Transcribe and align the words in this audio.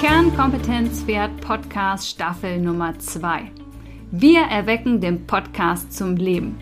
Kernkompetenz 0.00 1.04
Pferd 1.04 1.40
Podcast 1.40 2.06
Staffel 2.06 2.60
Nummer 2.60 2.98
2. 2.98 3.50
Wir 4.10 4.40
erwecken 4.42 5.00
den 5.00 5.26
Podcast 5.26 5.90
zum 5.90 6.16
Leben. 6.16 6.58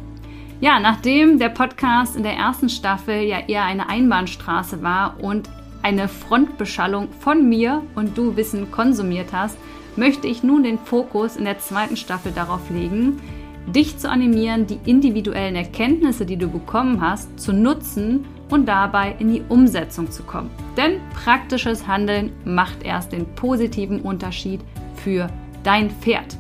Ja, 0.61 0.79
nachdem 0.79 1.41
der 1.41 1.49
Podcast 1.49 2.15
in 2.15 2.23
der 2.23 2.35
ersten 2.35 2.69
Staffel 2.69 3.23
ja 3.23 3.41
eher 3.41 3.65
eine 3.65 3.89
Einbahnstraße 3.89 4.85
war 4.85 5.21
und 5.21 5.51
eine 5.83 6.07
Frontbeschallung 6.07 7.09
von 7.19 7.49
mir 7.49 7.83
und 7.97 8.17
du 8.17 8.37
Wissen 8.37 8.71
konsumiert 8.71 9.33
hast, 9.33 9.59
möchte 9.97 10.29
ich 10.29 10.45
nun 10.45 10.63
den 10.63 10.79
Fokus 10.79 11.35
in 11.35 11.45
der 11.45 11.59
zweiten 11.59 11.97
Staffel 11.97 12.31
darauf 12.31 12.71
legen, 12.71 13.21
dich 13.67 13.99
zu 13.99 14.09
animieren, 14.09 14.69
die 14.69 14.79
individuellen 14.85 15.57
Erkenntnisse, 15.57 16.25
die 16.25 16.37
du 16.37 16.47
bekommen 16.47 17.01
hast, 17.01 17.41
zu 17.41 17.53
nutzen 17.53 18.27
und 18.51 18.67
dabei 18.67 19.15
in 19.19 19.33
die 19.33 19.43
Umsetzung 19.49 20.11
zu 20.11 20.23
kommen. 20.23 20.51
Denn 20.77 21.01
praktisches 21.13 21.87
Handeln 21.87 22.33
macht 22.45 22.83
erst 22.83 23.13
den 23.13 23.27
positiven 23.35 24.01
Unterschied 24.01 24.61
für 24.97 25.29
dein 25.63 25.91
Pferd. 25.91 26.37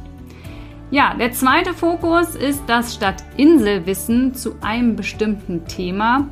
Ja, 0.91 1.15
der 1.15 1.33
zweite 1.33 1.73
Fokus 1.73 2.37
ist, 2.37 2.63
dass 2.69 2.95
statt 2.95 3.25
Inselwissen 3.37 4.35
zu 4.35 4.55
einem 4.61 4.97
bestimmten 4.97 5.67
Thema 5.67 6.29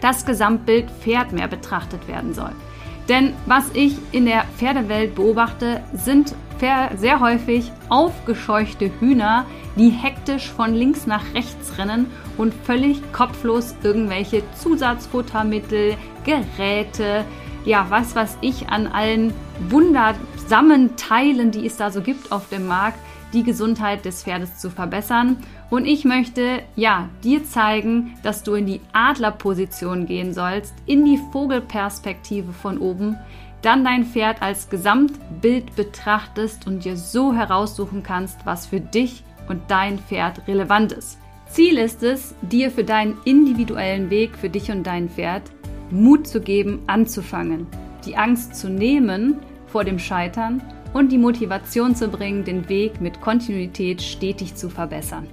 das 0.00 0.26
Gesamtbild 0.26 0.90
Pferd 0.90 1.32
mehr 1.32 1.48
betrachtet 1.48 2.06
werden 2.08 2.34
soll. 2.34 2.52
Denn 3.08 3.32
was 3.46 3.70
ich 3.72 3.96
in 4.12 4.26
der 4.26 4.44
Pferdewelt 4.56 5.14
beobachte, 5.14 5.82
sind 5.94 6.34
sehr 6.60 7.20
häufig 7.20 7.70
aufgescheuchte 7.88 8.90
Hühner, 9.00 9.46
die 9.76 9.90
hektisch 9.90 10.50
von 10.50 10.74
links 10.74 11.06
nach 11.06 11.34
rechts 11.34 11.78
rennen 11.78 12.06
und 12.38 12.54
völlig 12.54 13.00
kopflos 13.12 13.74
irgendwelche 13.82 14.42
Zusatzfuttermittel, 14.54 15.96
Geräte, 16.24 17.24
ja, 17.64 17.86
was 17.88 18.14
weiß 18.14 18.38
ich, 18.40 18.68
an 18.68 18.86
allen 18.86 19.34
wundersamen 19.68 20.96
Teilen, 20.96 21.50
die 21.50 21.66
es 21.66 21.76
da 21.76 21.90
so 21.90 22.00
gibt 22.00 22.32
auf 22.32 22.48
dem 22.48 22.66
Markt, 22.66 22.98
die 23.32 23.42
Gesundheit 23.42 24.04
des 24.04 24.22
Pferdes 24.22 24.58
zu 24.58 24.70
verbessern. 24.70 25.36
Und 25.68 25.84
ich 25.84 26.04
möchte, 26.04 26.62
ja, 26.76 27.08
dir 27.24 27.44
zeigen, 27.44 28.16
dass 28.22 28.44
du 28.44 28.54
in 28.54 28.66
die 28.66 28.80
Adlerposition 28.92 30.06
gehen 30.06 30.32
sollst, 30.32 30.74
in 30.86 31.04
die 31.04 31.18
Vogelperspektive 31.32 32.52
von 32.52 32.78
oben, 32.78 33.16
dann 33.66 33.84
dein 33.84 34.04
Pferd 34.04 34.42
als 34.42 34.70
Gesamtbild 34.70 35.74
betrachtest 35.74 36.68
und 36.68 36.84
dir 36.84 36.96
so 36.96 37.34
heraussuchen 37.34 38.04
kannst, 38.04 38.46
was 38.46 38.66
für 38.66 38.80
dich 38.80 39.24
und 39.48 39.60
dein 39.68 39.98
Pferd 39.98 40.46
relevant 40.46 40.92
ist. 40.92 41.18
Ziel 41.48 41.78
ist 41.78 42.04
es, 42.04 42.36
dir 42.42 42.70
für 42.70 42.84
deinen 42.84 43.16
individuellen 43.24 44.08
Weg 44.08 44.36
für 44.36 44.48
dich 44.48 44.70
und 44.70 44.84
dein 44.84 45.08
Pferd 45.08 45.42
Mut 45.90 46.28
zu 46.28 46.40
geben, 46.40 46.82
anzufangen, 46.86 47.66
die 48.04 48.16
Angst 48.16 48.54
zu 48.54 48.68
nehmen 48.68 49.38
vor 49.66 49.82
dem 49.82 49.98
Scheitern 49.98 50.62
und 50.92 51.10
die 51.10 51.18
Motivation 51.18 51.96
zu 51.96 52.08
bringen, 52.08 52.44
den 52.44 52.68
Weg 52.68 53.00
mit 53.00 53.20
Kontinuität 53.20 54.00
stetig 54.00 54.54
zu 54.54 54.68
verbessern. 54.68 55.26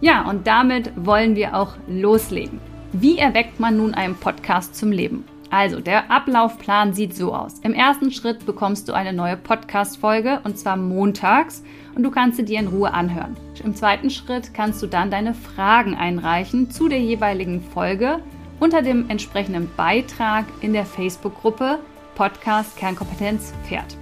Ja, 0.00 0.28
und 0.28 0.46
damit 0.46 0.92
wollen 0.96 1.34
wir 1.34 1.56
auch 1.56 1.76
loslegen. 1.88 2.60
Wie 2.92 3.18
erweckt 3.18 3.58
man 3.58 3.78
nun 3.78 3.94
einen 3.94 4.16
Podcast 4.16 4.76
zum 4.76 4.92
Leben? 4.92 5.24
Also, 5.54 5.78
der 5.78 6.10
Ablaufplan 6.10 6.94
sieht 6.94 7.14
so 7.14 7.32
aus. 7.32 7.60
Im 7.60 7.74
ersten 7.74 8.10
Schritt 8.10 8.44
bekommst 8.44 8.88
du 8.88 8.92
eine 8.92 9.12
neue 9.12 9.36
Podcast-Folge 9.36 10.40
und 10.42 10.58
zwar 10.58 10.76
montags 10.76 11.62
und 11.94 12.02
du 12.02 12.10
kannst 12.10 12.38
sie 12.38 12.44
dir 12.44 12.58
in 12.58 12.66
Ruhe 12.66 12.92
anhören. 12.92 13.36
Im 13.62 13.76
zweiten 13.76 14.10
Schritt 14.10 14.52
kannst 14.52 14.82
du 14.82 14.88
dann 14.88 15.12
deine 15.12 15.32
Fragen 15.32 15.94
einreichen 15.94 16.72
zu 16.72 16.88
der 16.88 16.98
jeweiligen 16.98 17.60
Folge 17.60 18.18
unter 18.58 18.82
dem 18.82 19.08
entsprechenden 19.08 19.70
Beitrag 19.76 20.44
in 20.60 20.72
der 20.72 20.84
Facebook-Gruppe 20.84 21.78
Podcast 22.16 22.76
Kernkompetenz 22.76 23.54
Pferd. 23.64 23.96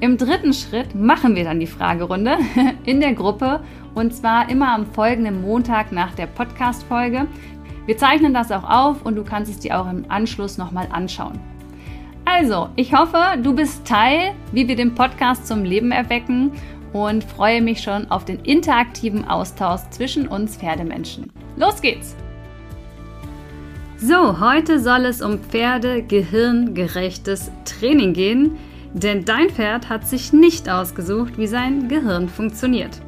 Im 0.00 0.18
dritten 0.18 0.52
Schritt 0.52 0.94
machen 0.94 1.36
wir 1.36 1.44
dann 1.44 1.58
die 1.58 1.66
Fragerunde 1.66 2.36
in 2.84 3.00
der 3.00 3.14
Gruppe 3.14 3.64
und 3.94 4.14
zwar 4.14 4.50
immer 4.50 4.74
am 4.74 4.84
folgenden 4.84 5.40
Montag 5.40 5.90
nach 5.90 6.12
der 6.12 6.26
Podcast-Folge. 6.26 7.26
Wir 7.86 7.96
zeichnen 7.96 8.34
das 8.34 8.52
auch 8.52 8.68
auf 8.68 9.02
und 9.02 9.16
du 9.16 9.24
kannst 9.24 9.50
es 9.50 9.60
dir 9.60 9.80
auch 9.80 9.88
im 9.88 10.04
Anschluss 10.08 10.58
nochmal 10.58 10.88
anschauen. 10.90 11.38
Also, 12.24 12.70
ich 12.74 12.92
hoffe, 12.92 13.38
du 13.40 13.54
bist 13.54 13.86
Teil, 13.86 14.34
wie 14.50 14.66
wir 14.66 14.74
den 14.74 14.96
Podcast 14.96 15.46
zum 15.46 15.62
Leben 15.62 15.92
erwecken 15.92 16.50
und 16.92 17.22
freue 17.22 17.62
mich 17.62 17.80
schon 17.80 18.10
auf 18.10 18.24
den 18.24 18.40
interaktiven 18.40 19.28
Austausch 19.28 19.82
zwischen 19.90 20.26
uns 20.26 20.56
Pferdemenschen. 20.56 21.30
Los 21.56 21.80
geht's! 21.80 22.16
So, 23.98 24.40
heute 24.40 24.80
soll 24.80 25.06
es 25.06 25.22
um 25.22 25.38
Pferde-Gehirngerechtes 25.38 27.50
Training 27.64 28.12
gehen, 28.12 28.58
denn 28.92 29.24
dein 29.24 29.48
Pferd 29.48 29.88
hat 29.88 30.06
sich 30.06 30.32
nicht 30.32 30.68
ausgesucht, 30.68 31.38
wie 31.38 31.46
sein 31.46 31.88
Gehirn 31.88 32.28
funktioniert. 32.28 33.00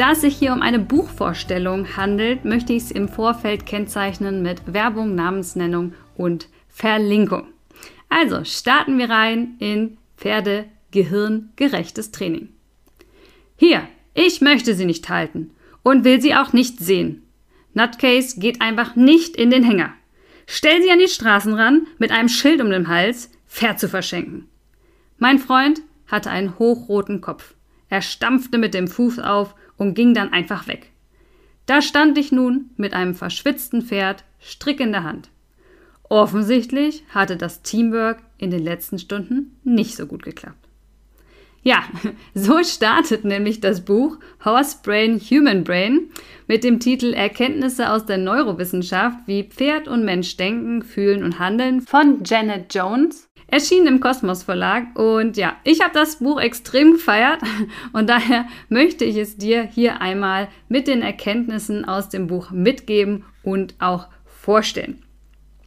Da 0.00 0.12
es 0.12 0.22
sich 0.22 0.38
hier 0.38 0.54
um 0.54 0.62
eine 0.62 0.78
Buchvorstellung 0.78 1.94
handelt, 1.98 2.46
möchte 2.46 2.72
ich 2.72 2.84
es 2.84 2.90
im 2.90 3.06
Vorfeld 3.06 3.66
kennzeichnen 3.66 4.40
mit 4.40 4.72
Werbung, 4.72 5.14
Namensnennung 5.14 5.92
und 6.16 6.48
Verlinkung. 6.70 7.48
Also 8.08 8.42
starten 8.44 8.96
wir 8.96 9.10
rein 9.10 9.56
in 9.58 9.98
Pferde-Gehirn-gerechtes 10.16 12.12
Training. 12.12 12.48
Hier, 13.56 13.86
ich 14.14 14.40
möchte 14.40 14.74
sie 14.74 14.86
nicht 14.86 15.10
halten 15.10 15.50
und 15.82 16.02
will 16.04 16.22
sie 16.22 16.34
auch 16.34 16.54
nicht 16.54 16.78
sehen. 16.78 17.22
Nutcase 17.74 18.40
geht 18.40 18.62
einfach 18.62 18.96
nicht 18.96 19.36
in 19.36 19.50
den 19.50 19.64
Hänger. 19.64 19.92
Stell 20.46 20.80
sie 20.80 20.90
an 20.90 20.98
die 20.98 21.08
Straßenrand 21.08 22.00
mit 22.00 22.10
einem 22.10 22.30
Schild 22.30 22.62
um 22.62 22.70
den 22.70 22.88
Hals, 22.88 23.30
Pferd 23.46 23.78
zu 23.78 23.86
verschenken. 23.86 24.48
Mein 25.18 25.38
Freund 25.38 25.82
hatte 26.06 26.30
einen 26.30 26.58
hochroten 26.58 27.20
Kopf. 27.20 27.52
Er 27.90 28.00
stampfte 28.00 28.56
mit 28.56 28.72
dem 28.72 28.88
Fuß 28.88 29.18
auf 29.18 29.54
und 29.80 29.94
ging 29.94 30.12
dann 30.12 30.30
einfach 30.30 30.68
weg. 30.68 30.90
Da 31.64 31.80
stand 31.80 32.18
ich 32.18 32.32
nun 32.32 32.68
mit 32.76 32.92
einem 32.92 33.14
verschwitzten 33.14 33.80
Pferd, 33.80 34.24
Strick 34.38 34.78
in 34.78 34.92
der 34.92 35.04
Hand. 35.04 35.30
Offensichtlich 36.02 37.02
hatte 37.08 37.38
das 37.38 37.62
Teamwork 37.62 38.18
in 38.36 38.50
den 38.50 38.62
letzten 38.62 38.98
Stunden 38.98 39.58
nicht 39.64 39.96
so 39.96 40.06
gut 40.06 40.22
geklappt. 40.22 40.68
Ja, 41.62 41.82
so 42.34 42.62
startet 42.62 43.24
nämlich 43.24 43.60
das 43.60 43.82
Buch 43.82 44.18
Horse 44.44 44.76
Brain, 44.82 45.18
Human 45.18 45.64
Brain 45.64 46.10
mit 46.46 46.62
dem 46.62 46.78
Titel 46.78 47.14
Erkenntnisse 47.14 47.90
aus 47.90 48.04
der 48.04 48.18
Neurowissenschaft, 48.18 49.20
wie 49.24 49.44
Pferd 49.44 49.88
und 49.88 50.04
Mensch 50.04 50.36
denken, 50.36 50.82
fühlen 50.82 51.24
und 51.24 51.38
handeln 51.38 51.80
von 51.80 52.22
Janet 52.22 52.74
Jones 52.74 53.29
erschienen 53.50 53.86
im 53.86 54.00
Kosmos 54.00 54.42
Verlag. 54.42 54.98
Und 54.98 55.36
ja, 55.36 55.56
ich 55.64 55.80
habe 55.80 55.94
das 55.94 56.16
Buch 56.16 56.40
extrem 56.40 56.92
gefeiert 56.92 57.40
und 57.92 58.08
daher 58.08 58.46
möchte 58.68 59.04
ich 59.04 59.16
es 59.16 59.36
dir 59.36 59.62
hier 59.62 60.00
einmal 60.00 60.48
mit 60.68 60.88
den 60.88 61.02
Erkenntnissen 61.02 61.84
aus 61.84 62.08
dem 62.08 62.26
Buch 62.26 62.50
mitgeben 62.50 63.24
und 63.42 63.74
auch 63.78 64.08
vorstellen. 64.26 65.02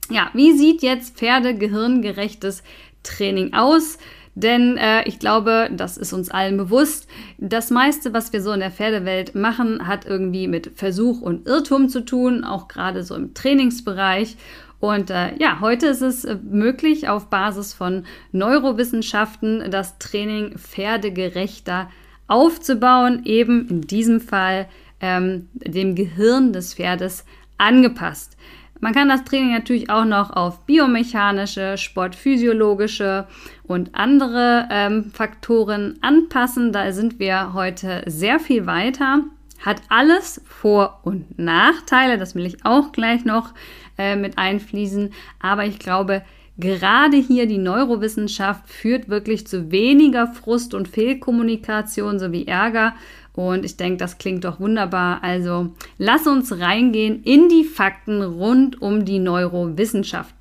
Ja, 0.10 0.30
wie 0.34 0.54
sieht 0.54 0.82
jetzt 0.82 1.18
Pferdegehirngerechtes 1.18 2.64
Training 3.04 3.54
aus? 3.54 3.98
Denn 4.36 4.78
äh, 4.78 5.08
ich 5.08 5.20
glaube, 5.20 5.70
das 5.72 5.98
ist 5.98 6.12
uns 6.12 6.30
allen 6.32 6.58
bewusst, 6.58 7.08
das 7.38 7.70
meiste, 7.70 8.14
was 8.14 8.34
wir 8.34 8.42
so 8.42 8.52
in 8.52 8.62
der 8.62 8.72
Pferdewelt 8.72 9.36
machen, 9.36 9.88
hat 9.88 10.06
irgendwie 10.06 10.48
mit 10.48 10.72
Versuch 10.76 11.22
und 11.22 11.48
Irrtum 11.48 11.88
zu 11.88 12.04
tun, 12.04 12.44
auch 12.44 12.68
gerade 12.68 13.04
so 13.04 13.16
im 13.16 13.34
Trainingsbereich. 13.36 14.36
Und 14.84 15.12
äh, 15.12 15.34
ja, 15.40 15.62
heute 15.62 15.88
ist 15.88 16.02
es 16.02 16.26
äh, 16.26 16.36
möglich, 16.44 17.08
auf 17.08 17.30
Basis 17.30 17.74
von 17.74 18.04
Neurowissenschaften 18.34 19.72
das 19.72 19.98
Training 19.98 20.58
pferdegerechter 20.58 21.90
aufzubauen, 22.28 23.22
eben 23.24 23.66
in 23.70 23.82
diesem 23.84 24.20
Fall 24.20 24.68
ähm, 25.00 25.48
dem 25.54 25.96
Gehirn 25.96 26.52
des 26.52 26.74
Pferdes 26.74 27.24
angepasst. 27.58 28.36
Man 28.82 28.94
kann 28.94 29.08
das 29.08 29.24
Training 29.24 29.54
natürlich 29.54 29.90
auch 29.90 30.04
noch 30.04 30.32
auf 30.32 30.66
biomechanische, 30.66 31.78
sportphysiologische 31.78 33.26
und 33.64 33.96
andere 33.96 34.68
ähm, 34.70 35.12
Faktoren 35.14 35.98
anpassen. 36.02 36.74
Da 36.74 36.92
sind 36.92 37.20
wir 37.20 37.54
heute 37.54 38.04
sehr 38.06 38.38
viel 38.38 38.66
weiter. 38.66 39.24
Hat 39.62 39.82
alles 39.88 40.42
Vor- 40.46 41.00
und 41.04 41.40
Nachteile, 41.40 42.18
das 42.18 42.36
will 42.36 42.46
ich 42.46 42.66
auch 42.66 42.92
gleich 42.92 43.24
noch 43.24 43.54
äh, 43.98 44.16
mit 44.16 44.38
einfließen. 44.38 45.14
Aber 45.40 45.66
ich 45.66 45.80
glaube, 45.80 46.24
gerade 46.58 47.18
hier 47.18 47.46
die 47.46 47.58
Neurowissenschaft 47.58 48.70
führt 48.70 49.10
wirklich 49.10 49.48
zu 49.48 49.72
weniger 49.72 50.28
Frust 50.28 50.74
und 50.74 50.88
Fehlkommunikation 50.88 52.20
sowie 52.20 52.46
Ärger. 52.46 52.94
Und 53.34 53.66
ich 53.66 53.78
denke, 53.78 53.98
das 53.98 54.18
klingt 54.18 54.44
doch 54.44 54.60
wunderbar. 54.60 55.24
Also 55.24 55.74
lass 55.98 56.28
uns 56.28 56.60
reingehen 56.60 57.24
in 57.24 57.50
die 57.50 57.64
Fakten 57.64 58.22
rund 58.22 58.82
um 58.82 59.06
die 59.06 59.20
Neurowissenschaft. 59.20 60.36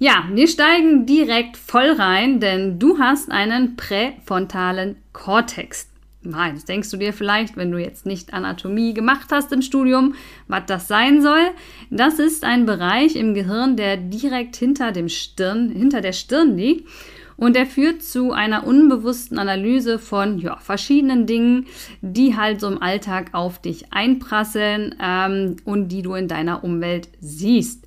Ja, 0.00 0.24
wir 0.32 0.46
steigen 0.46 1.06
direkt 1.06 1.56
voll 1.56 1.90
rein, 1.90 2.38
denn 2.38 2.78
du 2.78 2.98
hast 2.98 3.32
einen 3.32 3.74
präfrontalen 3.74 4.96
Kortex. 5.12 5.88
Nein, 6.22 6.54
das 6.54 6.64
denkst 6.64 6.90
du 6.90 6.96
dir 6.96 7.12
vielleicht, 7.12 7.56
wenn 7.56 7.70
du 7.70 7.78
jetzt 7.78 8.04
nicht 8.04 8.34
Anatomie 8.34 8.92
gemacht 8.92 9.28
hast 9.30 9.52
im 9.52 9.62
Studium, 9.62 10.14
was 10.48 10.64
das 10.66 10.88
sein 10.88 11.22
soll. 11.22 11.50
Das 11.90 12.18
ist 12.18 12.44
ein 12.44 12.66
Bereich 12.66 13.14
im 13.14 13.34
Gehirn, 13.34 13.76
der 13.76 13.96
direkt 13.96 14.56
hinter 14.56 14.90
dem 14.90 15.08
Stirn, 15.08 15.70
hinter 15.70 16.00
der 16.00 16.12
Stirn 16.12 16.56
liegt. 16.56 16.88
Und 17.36 17.56
er 17.56 17.66
führt 17.66 18.02
zu 18.02 18.32
einer 18.32 18.66
unbewussten 18.66 19.38
Analyse 19.38 20.00
von 20.00 20.38
ja, 20.40 20.56
verschiedenen 20.56 21.26
Dingen, 21.26 21.66
die 22.00 22.36
halt 22.36 22.60
so 22.60 22.66
im 22.66 22.82
Alltag 22.82 23.28
auf 23.32 23.60
dich 23.62 23.92
einprasseln 23.92 24.96
ähm, 25.00 25.54
und 25.64 25.90
die 25.90 26.02
du 26.02 26.14
in 26.14 26.26
deiner 26.26 26.64
Umwelt 26.64 27.08
siehst. 27.20 27.86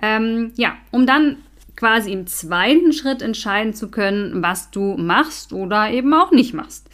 Ähm, 0.00 0.52
ja, 0.54 0.76
um 0.92 1.04
dann 1.04 1.38
quasi 1.74 2.12
im 2.12 2.28
zweiten 2.28 2.92
Schritt 2.92 3.22
entscheiden 3.22 3.74
zu 3.74 3.90
können, 3.90 4.40
was 4.40 4.70
du 4.70 4.96
machst 4.96 5.52
oder 5.52 5.90
eben 5.90 6.14
auch 6.14 6.30
nicht 6.30 6.54
machst. 6.54 6.88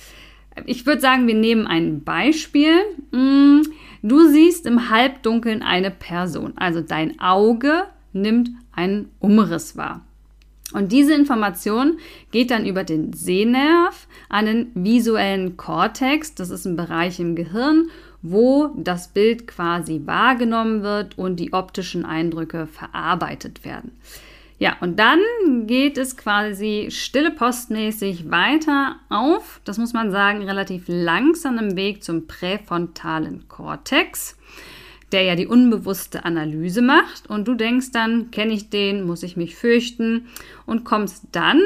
Ich 0.67 0.87
würde 0.87 1.01
sagen, 1.01 1.27
wir 1.27 1.35
nehmen 1.35 1.67
ein 1.67 2.03
Beispiel. 2.03 2.75
Mm, 3.11 3.63
du 4.03 4.29
siehst 4.29 4.67
im 4.67 4.91
Halbdunkeln 4.91 5.63
eine 5.63 5.91
Person. 5.91 6.53
Also 6.57 6.81
dein 6.81 7.19
Auge 7.21 7.85
nimmt 8.13 8.51
einen 8.73 9.11
Umriss 9.19 9.77
wahr. 9.77 10.03
Und 10.73 10.91
diese 10.91 11.15
Information 11.15 11.99
geht 12.31 12.51
dann 12.51 12.67
über 12.67 12.85
den 12.85 13.13
Sehnerv 13.13 14.07
an 14.29 14.47
den 14.47 14.71
visuellen 14.75 15.57
Kortex. 15.57 16.35
Das 16.35 16.51
ist 16.51 16.65
ein 16.65 16.77
Bereich 16.77 17.21
im 17.21 17.37
Gehirn, 17.37 17.91
wo 18.23 18.73
das 18.77 19.09
Bild 19.09 19.47
quasi 19.47 20.03
wahrgenommen 20.05 20.83
wird 20.83 21.19
und 21.19 21.37
die 21.37 21.53
optischen 21.53 22.05
Eindrücke 22.05 22.67
verarbeitet 22.67 23.65
werden. 23.65 23.93
Ja, 24.63 24.77
und 24.79 25.01
dann 25.01 25.19
geht 25.67 25.99
es 25.99 26.17
quasi 26.17 26.87
stille 26.93 27.33
postmäßig 27.33 28.31
weiter 28.31 28.95
auf, 29.09 29.61
das 29.65 29.77
muss 29.77 29.93
man 29.93 30.13
sagen, 30.13 30.45
relativ 30.45 30.85
langsam 30.87 31.59
im 31.59 31.75
Weg 31.75 32.05
zum 32.05 32.29
präfrontalen 32.29 33.49
Kortex, 33.49 34.39
der 35.11 35.25
ja 35.25 35.35
die 35.35 35.49
unbewusste 35.49 36.25
Analyse 36.25 36.81
macht. 36.81 37.29
Und 37.29 37.49
du 37.49 37.57
denkst 37.57 37.91
dann, 37.91 38.31
kenne 38.31 38.53
ich 38.53 38.71
den, 38.71 39.03
muss 39.03 39.25
ich 39.25 39.37
mich 39.37 39.57
fürchten 39.57 40.29
und 40.65 40.85
kommst 40.85 41.25
dann 41.33 41.61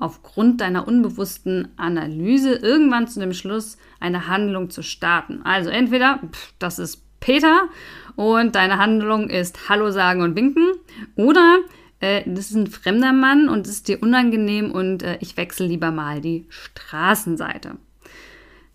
aufgrund 0.00 0.60
deiner 0.60 0.88
unbewussten 0.88 1.68
Analyse 1.76 2.54
irgendwann 2.54 3.06
zu 3.06 3.20
dem 3.20 3.32
Schluss, 3.32 3.78
eine 4.00 4.26
Handlung 4.26 4.70
zu 4.70 4.82
starten. 4.82 5.42
Also 5.44 5.70
entweder, 5.70 6.18
pff, 6.32 6.54
das 6.58 6.80
ist 6.80 7.04
Peter 7.20 7.68
und 8.16 8.56
deine 8.56 8.78
Handlung 8.78 9.30
ist 9.30 9.68
Hallo 9.68 9.92
sagen 9.92 10.22
und 10.22 10.34
winken 10.34 10.72
oder 11.14 11.60
äh, 12.00 12.22
das 12.26 12.50
ist 12.50 12.56
ein 12.56 12.66
fremder 12.66 13.12
Mann 13.12 13.48
und 13.48 13.66
es 13.66 13.74
ist 13.74 13.88
dir 13.88 14.02
unangenehm 14.02 14.72
und 14.72 15.02
äh, 15.02 15.18
ich 15.20 15.36
wechsle 15.36 15.66
lieber 15.66 15.90
mal 15.90 16.20
die 16.20 16.46
Straßenseite. 16.48 17.76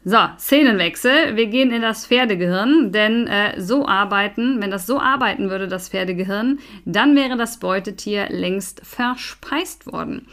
So, 0.07 0.19
Szenenwechsel. 0.38 1.36
Wir 1.36 1.48
gehen 1.48 1.72
in 1.72 1.81
das 1.81 2.06
Pferdegehirn, 2.06 2.92
denn 2.92 3.25
äh, 3.25 3.60
so 3.60 3.88
arbeiten, 3.88 4.62
wenn 4.62 4.69
das 4.69 4.86
so 4.86 5.00
arbeiten 5.00 5.50
würde, 5.50 5.68
das 5.68 5.89
Pferdegehirn, 5.89 6.60
dann 6.86 7.16
wäre 7.16 7.38
das 7.38 7.57
Beutetier 7.57 8.30
längst 8.30 8.86
verspeist 8.86 9.92
worden. 9.92 10.27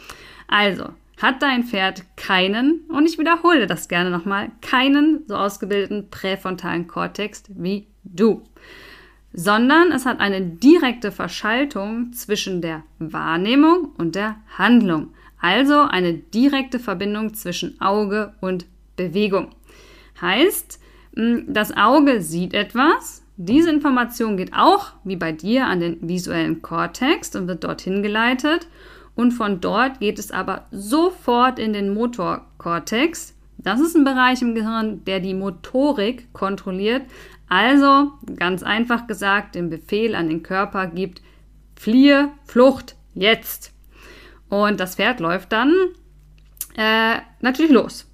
Also, 0.47 0.89
hat 1.19 1.41
dein 1.41 1.63
Pferd 1.63 2.03
keinen, 2.17 2.81
und 2.89 3.07
ich 3.07 3.17
wiederhole 3.17 3.65
das 3.65 3.87
gerne 3.87 4.11
nochmal, 4.11 4.51
keinen 4.61 5.23
so 5.27 5.35
ausgebildeten 5.35 6.11
präfrontalen 6.11 6.85
Kortex 6.85 7.43
wie 7.47 7.87
du 8.03 8.43
sondern 9.33 9.91
es 9.91 10.05
hat 10.05 10.19
eine 10.19 10.41
direkte 10.41 11.11
Verschaltung 11.11 12.13
zwischen 12.13 12.61
der 12.61 12.83
Wahrnehmung 12.99 13.91
und 13.97 14.15
der 14.15 14.37
Handlung. 14.57 15.09
Also 15.41 15.81
eine 15.81 16.13
direkte 16.13 16.79
Verbindung 16.79 17.33
zwischen 17.33 17.81
Auge 17.81 18.33
und 18.39 18.65
Bewegung. 18.95 19.49
Heißt, 20.21 20.79
das 21.47 21.75
Auge 21.75 22.21
sieht 22.21 22.53
etwas, 22.53 23.23
diese 23.35 23.71
Information 23.71 24.37
geht 24.37 24.53
auch, 24.53 24.91
wie 25.03 25.15
bei 25.15 25.31
dir, 25.31 25.65
an 25.65 25.79
den 25.79 26.07
visuellen 26.07 26.61
Kortex 26.61 27.35
und 27.35 27.47
wird 27.47 27.63
dorthin 27.63 28.03
geleitet. 28.03 28.67
Und 29.15 29.31
von 29.31 29.59
dort 29.59 29.99
geht 29.99 30.19
es 30.19 30.31
aber 30.31 30.67
sofort 30.71 31.57
in 31.59 31.73
den 31.73 31.93
Motorkortex. 31.93 33.32
Das 33.63 33.79
ist 33.79 33.95
ein 33.95 34.03
Bereich 34.03 34.41
im 34.41 34.55
Gehirn, 34.55 35.03
der 35.05 35.19
die 35.19 35.33
Motorik 35.33 36.31
kontrolliert, 36.33 37.03
also, 37.49 38.13
ganz 38.35 38.63
einfach 38.63 39.05
gesagt, 39.05 39.53
den 39.53 39.69
Befehl 39.69 40.15
an 40.15 40.27
den 40.27 40.41
Körper 40.41 40.87
gibt, 40.87 41.21
fliehe, 41.75 42.31
Flucht, 42.45 42.95
jetzt. 43.13 43.71
Und 44.49 44.79
das 44.79 44.95
Pferd 44.95 45.19
läuft 45.19 45.51
dann 45.51 45.71
äh, 46.75 47.17
natürlich 47.41 47.71
los. 47.71 48.09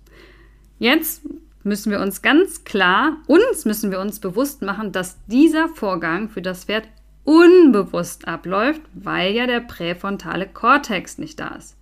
Jetzt 0.78 1.22
müssen 1.64 1.92
wir 1.92 2.02
uns 2.02 2.22
ganz 2.22 2.66
klar, 2.66 3.18
uns 3.28 3.64
müssen 3.64 3.92
wir 3.92 4.02
uns 4.02 4.20
bewusst 4.20 4.62
machen, 4.62 4.92
dass 4.92 5.24
dieser 5.28 5.70
Vorgang 5.70 6.28
für 6.28 6.42
das 6.42 6.66
Pferd 6.66 6.90
unbewusst 7.24 8.28
abläuft, 8.28 8.82
weil 8.94 9.34
ja 9.34 9.48
der 9.48 9.62
präfrontale 9.62 10.48
Kortex 10.48 11.18
nicht 11.18 11.40
da 11.40 11.56
ist. 11.56 11.78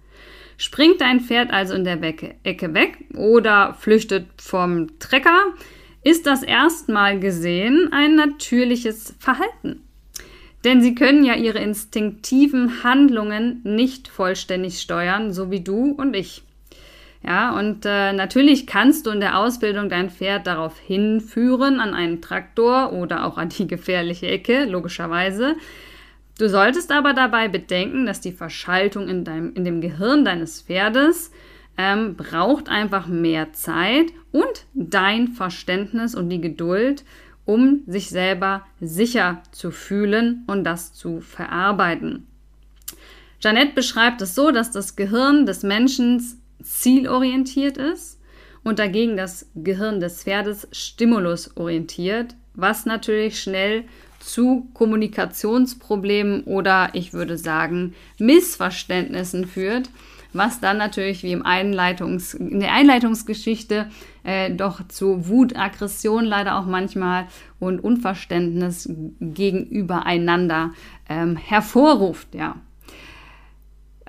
Springt 0.57 1.01
dein 1.01 1.21
Pferd 1.21 1.51
also 1.51 1.75
in 1.75 1.83
der 1.83 2.01
Ecke 2.01 2.73
weg 2.73 2.97
oder 3.15 3.75
flüchtet 3.79 4.25
vom 4.37 4.99
Trecker, 4.99 5.53
ist 6.03 6.25
das 6.25 6.41
erstmal 6.41 7.19
gesehen 7.19 7.89
ein 7.91 8.15
natürliches 8.15 9.15
Verhalten. 9.19 9.83
Denn 10.63 10.81
sie 10.81 10.95
können 10.95 11.23
ja 11.23 11.35
ihre 11.35 11.59
instinktiven 11.59 12.83
Handlungen 12.83 13.61
nicht 13.63 14.07
vollständig 14.07 14.81
steuern, 14.81 15.31
so 15.31 15.51
wie 15.51 15.61
du 15.61 15.91
und 15.91 16.15
ich. 16.15 16.43
Ja, 17.23 17.57
und 17.57 17.85
äh, 17.85 18.13
natürlich 18.13 18.67
kannst 18.67 19.05
du 19.05 19.11
in 19.11 19.19
der 19.19 19.37
Ausbildung 19.37 19.89
dein 19.89 20.09
Pferd 20.09 20.47
darauf 20.47 20.79
hinführen, 20.79 21.79
an 21.79 21.93
einen 21.93 22.21
Traktor 22.21 22.93
oder 22.93 23.25
auch 23.25 23.37
an 23.37 23.49
die 23.49 23.67
gefährliche 23.67 24.27
Ecke, 24.27 24.65
logischerweise. 24.65 25.55
Du 26.37 26.49
solltest 26.49 26.91
aber 26.91 27.13
dabei 27.13 27.47
bedenken, 27.47 28.05
dass 28.05 28.21
die 28.21 28.31
Verschaltung 28.31 29.09
in, 29.09 29.23
deinem, 29.23 29.53
in 29.53 29.65
dem 29.65 29.81
Gehirn 29.81 30.23
deines 30.23 30.61
Pferdes 30.61 31.31
ähm, 31.77 32.15
braucht 32.15 32.69
einfach 32.69 33.07
mehr 33.07 33.53
Zeit 33.53 34.07
und 34.31 34.65
dein 34.73 35.29
Verständnis 35.29 36.13
und 36.15 36.29
die 36.29 36.41
Geduld, 36.41 37.03
um 37.45 37.81
sich 37.87 38.09
selber 38.09 38.65
sicher 38.81 39.41
zu 39.51 39.71
fühlen 39.71 40.43
und 40.47 40.63
das 40.63 40.93
zu 40.93 41.21
verarbeiten. 41.21 42.27
Jeanette 43.39 43.73
beschreibt 43.73 44.21
es 44.21 44.35
so, 44.35 44.51
dass 44.51 44.71
das 44.71 44.95
Gehirn 44.95 45.45
des 45.45 45.63
Menschen 45.63 46.21
zielorientiert 46.61 47.77
ist 47.77 48.19
und 48.63 48.79
dagegen 48.79 49.15
das 49.15 49.49
Gehirn 49.55 49.99
des 49.99 50.23
Pferdes 50.23 50.67
stimulusorientiert, 50.71 52.35
was 52.53 52.85
natürlich 52.85 53.39
schnell 53.39 53.85
zu 54.27 54.67
Kommunikationsproblemen 54.73 56.43
oder 56.43 56.89
ich 56.93 57.13
würde 57.13 57.37
sagen 57.37 57.95
Missverständnissen 58.19 59.47
führt, 59.47 59.89
was 60.33 60.59
dann 60.59 60.77
natürlich 60.77 61.23
wie 61.23 61.31
im 61.31 61.45
Einleitungs 61.45 62.33
in 62.33 62.59
der 62.59 62.73
Einleitungsgeschichte 62.73 63.89
äh, 64.23 64.51
doch 64.51 64.85
zu 64.89 65.27
Wut, 65.27 65.55
Aggression 65.55 66.25
leider 66.25 66.59
auch 66.59 66.65
manchmal 66.65 67.27
und 67.59 67.79
Unverständnis 67.79 68.91
gegenüber 69.21 70.05
einander 70.05 70.71
ähm, 71.07 71.37
hervorruft, 71.37 72.35
ja. 72.35 72.57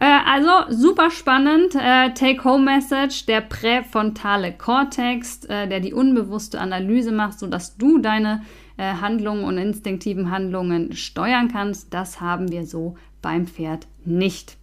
Äh, 0.00 0.06
also 0.26 0.50
super 0.68 1.10
spannend. 1.10 1.74
Äh, 1.74 2.12
Take-Home-Message, 2.14 3.26
der 3.26 3.40
präfrontale 3.40 4.52
Kortex, 4.52 5.44
äh, 5.44 5.66
der 5.68 5.80
die 5.80 5.92
unbewusste 5.92 6.60
Analyse 6.60 7.12
macht, 7.12 7.38
sodass 7.38 7.76
du 7.76 7.98
deine 7.98 8.42
äh, 8.78 8.94
Handlungen 8.94 9.44
und 9.44 9.58
instinktiven 9.58 10.30
Handlungen 10.30 10.94
steuern 10.94 11.48
kannst. 11.48 11.92
Das 11.92 12.20
haben 12.20 12.50
wir 12.50 12.64
so 12.64 12.96
beim 13.20 13.46
Pferd 13.46 13.86
nicht. 14.04 14.56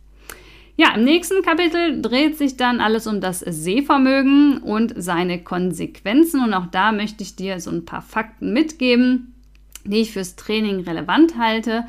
Ja, 0.78 0.94
im 0.96 1.04
nächsten 1.06 1.42
Kapitel 1.42 2.02
dreht 2.02 2.38
sich 2.38 2.58
dann 2.58 2.82
alles 2.82 3.08
um 3.08 3.22
das 3.22 3.40
Sehvermögen 3.42 4.58
und 4.58 4.94
seine 4.98 5.42
Konsequenzen. 5.44 6.44
Und 6.44 6.54
auch 6.54 6.66
da 6.66 6.92
möchte 6.92 7.24
ich 7.24 7.36
dir 7.36 7.60
so 7.60 7.72
ein 7.72 7.86
paar 7.86 8.02
Fakten 8.02 8.52
mitgeben, 8.52 9.34
die 9.86 10.02
ich 10.02 10.12
fürs 10.12 10.36
Training 10.36 10.82
relevant 10.82 11.38
halte. 11.38 11.86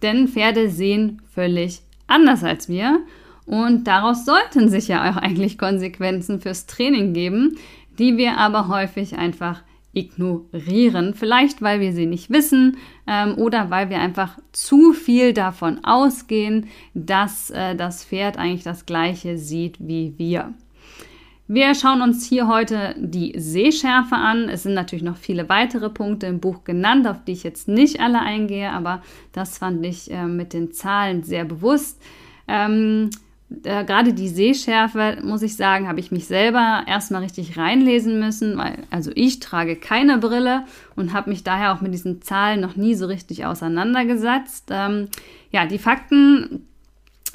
Denn 0.00 0.28
Pferde 0.28 0.70
sehen 0.70 1.20
völlig 1.34 1.80
anders 2.06 2.42
als 2.42 2.68
wir. 2.68 3.00
Und 3.44 3.84
daraus 3.84 4.24
sollten 4.24 4.68
sich 4.68 4.88
ja 4.88 5.10
auch 5.10 5.16
eigentlich 5.16 5.58
Konsequenzen 5.58 6.40
fürs 6.40 6.66
Training 6.66 7.12
geben, 7.12 7.58
die 7.98 8.16
wir 8.16 8.38
aber 8.38 8.68
häufig 8.68 9.16
einfach 9.16 9.62
ignorieren. 9.92 11.14
Vielleicht, 11.14 11.62
weil 11.62 11.80
wir 11.80 11.92
sie 11.92 12.06
nicht 12.06 12.30
wissen 12.30 12.78
ähm, 13.06 13.36
oder 13.36 13.70
weil 13.70 13.90
wir 13.90 14.00
einfach 14.00 14.38
zu 14.52 14.92
viel 14.92 15.32
davon 15.32 15.84
ausgehen, 15.84 16.68
dass 16.94 17.50
äh, 17.50 17.74
das 17.76 18.04
Pferd 18.04 18.38
eigentlich 18.38 18.64
das 18.64 18.86
gleiche 18.86 19.38
sieht 19.38 19.76
wie 19.80 20.14
wir. 20.16 20.54
Wir 21.48 21.74
schauen 21.74 22.00
uns 22.00 22.26
hier 22.26 22.48
heute 22.48 22.94
die 22.96 23.34
Sehschärfe 23.36 24.14
an. 24.14 24.48
Es 24.48 24.62
sind 24.62 24.72
natürlich 24.72 25.02
noch 25.02 25.18
viele 25.18 25.50
weitere 25.50 25.90
Punkte 25.90 26.26
im 26.26 26.40
Buch 26.40 26.64
genannt, 26.64 27.06
auf 27.06 27.24
die 27.24 27.32
ich 27.32 27.42
jetzt 27.42 27.68
nicht 27.68 28.00
alle 28.00 28.20
eingehe, 28.20 28.70
aber 28.70 29.02
das 29.32 29.58
fand 29.58 29.84
ich 29.84 30.10
äh, 30.10 30.24
mit 30.24 30.54
den 30.54 30.72
Zahlen 30.72 31.24
sehr 31.24 31.44
bewusst. 31.44 32.00
Ähm, 32.48 33.10
äh, 33.64 33.84
gerade 33.84 34.12
die 34.12 34.28
Sehschärfe, 34.28 35.18
muss 35.22 35.42
ich 35.42 35.56
sagen, 35.56 35.88
habe 35.88 36.00
ich 36.00 36.10
mich 36.10 36.26
selber 36.26 36.84
erstmal 36.86 37.22
richtig 37.22 37.56
reinlesen 37.56 38.18
müssen, 38.18 38.56
weil 38.58 38.78
also 38.90 39.10
ich 39.14 39.40
trage 39.40 39.76
keine 39.76 40.18
Brille 40.18 40.64
und 40.96 41.12
habe 41.12 41.30
mich 41.30 41.44
daher 41.44 41.74
auch 41.74 41.80
mit 41.80 41.92
diesen 41.92 42.22
Zahlen 42.22 42.60
noch 42.60 42.76
nie 42.76 42.94
so 42.94 43.06
richtig 43.06 43.46
auseinandergesetzt. 43.46 44.68
Ähm, 44.70 45.08
ja, 45.50 45.66
die 45.66 45.78
Fakten 45.78 46.66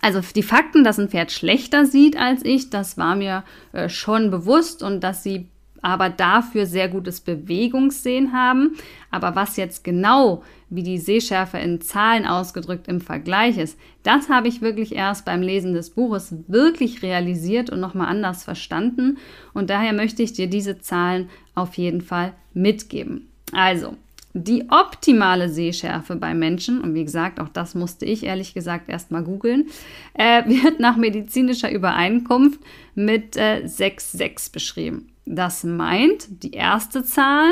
also 0.01 0.21
die 0.21 0.43
Fakten, 0.43 0.83
dass 0.83 0.99
ein 0.99 1.09
Pferd 1.09 1.31
schlechter 1.31 1.85
sieht 1.85 2.17
als 2.17 2.45
ich, 2.45 2.69
das 2.69 2.97
war 2.97 3.15
mir 3.15 3.43
äh, 3.73 3.89
schon 3.89 4.29
bewusst 4.29 4.83
und 4.83 5.01
dass 5.01 5.23
sie 5.23 5.47
aber 5.81 6.09
dafür 6.09 6.65
sehr 6.65 6.89
gutes 6.89 7.21
Bewegungssehen 7.21 8.33
haben. 8.33 8.75
Aber 9.11 9.35
was 9.35 9.57
jetzt 9.57 9.83
genau, 9.83 10.43
wie 10.69 10.83
die 10.83 10.97
Sehschärfe 10.97 11.57
in 11.57 11.81
Zahlen 11.81 12.25
ausgedrückt 12.25 12.87
im 12.87 13.01
Vergleich 13.01 13.57
ist, 13.57 13.77
das 14.03 14.29
habe 14.29 14.47
ich 14.47 14.61
wirklich 14.61 14.95
erst 14.95 15.25
beim 15.25 15.41
Lesen 15.41 15.73
des 15.73 15.91
Buches 15.91 16.33
wirklich 16.47 17.01
realisiert 17.01 17.69
und 17.69 17.79
nochmal 17.79 18.07
anders 18.07 18.43
verstanden. 18.43 19.17
Und 19.53 19.69
daher 19.69 19.93
möchte 19.93 20.23
ich 20.23 20.33
dir 20.33 20.47
diese 20.47 20.79
Zahlen 20.79 21.29
auf 21.55 21.75
jeden 21.75 22.01
Fall 22.01 22.33
mitgeben. 22.53 23.29
Also, 23.53 23.95
die 24.33 24.69
optimale 24.69 25.49
Sehschärfe 25.49 26.15
bei 26.15 26.33
Menschen, 26.33 26.81
und 26.81 26.93
wie 26.93 27.03
gesagt, 27.03 27.39
auch 27.39 27.49
das 27.49 27.75
musste 27.75 28.05
ich 28.05 28.23
ehrlich 28.23 28.53
gesagt 28.53 28.89
erstmal 28.89 29.23
googeln, 29.23 29.67
äh, 30.13 30.43
wird 30.63 30.79
nach 30.79 30.97
medizinischer 30.97 31.71
Übereinkunft 31.71 32.59
mit 32.95 33.35
äh, 33.35 33.63
6,6 33.65 34.51
beschrieben. 34.51 35.09
Das 35.29 35.63
meint, 35.63 36.43
die 36.43 36.51
erste 36.51 37.03
Zahl 37.03 37.51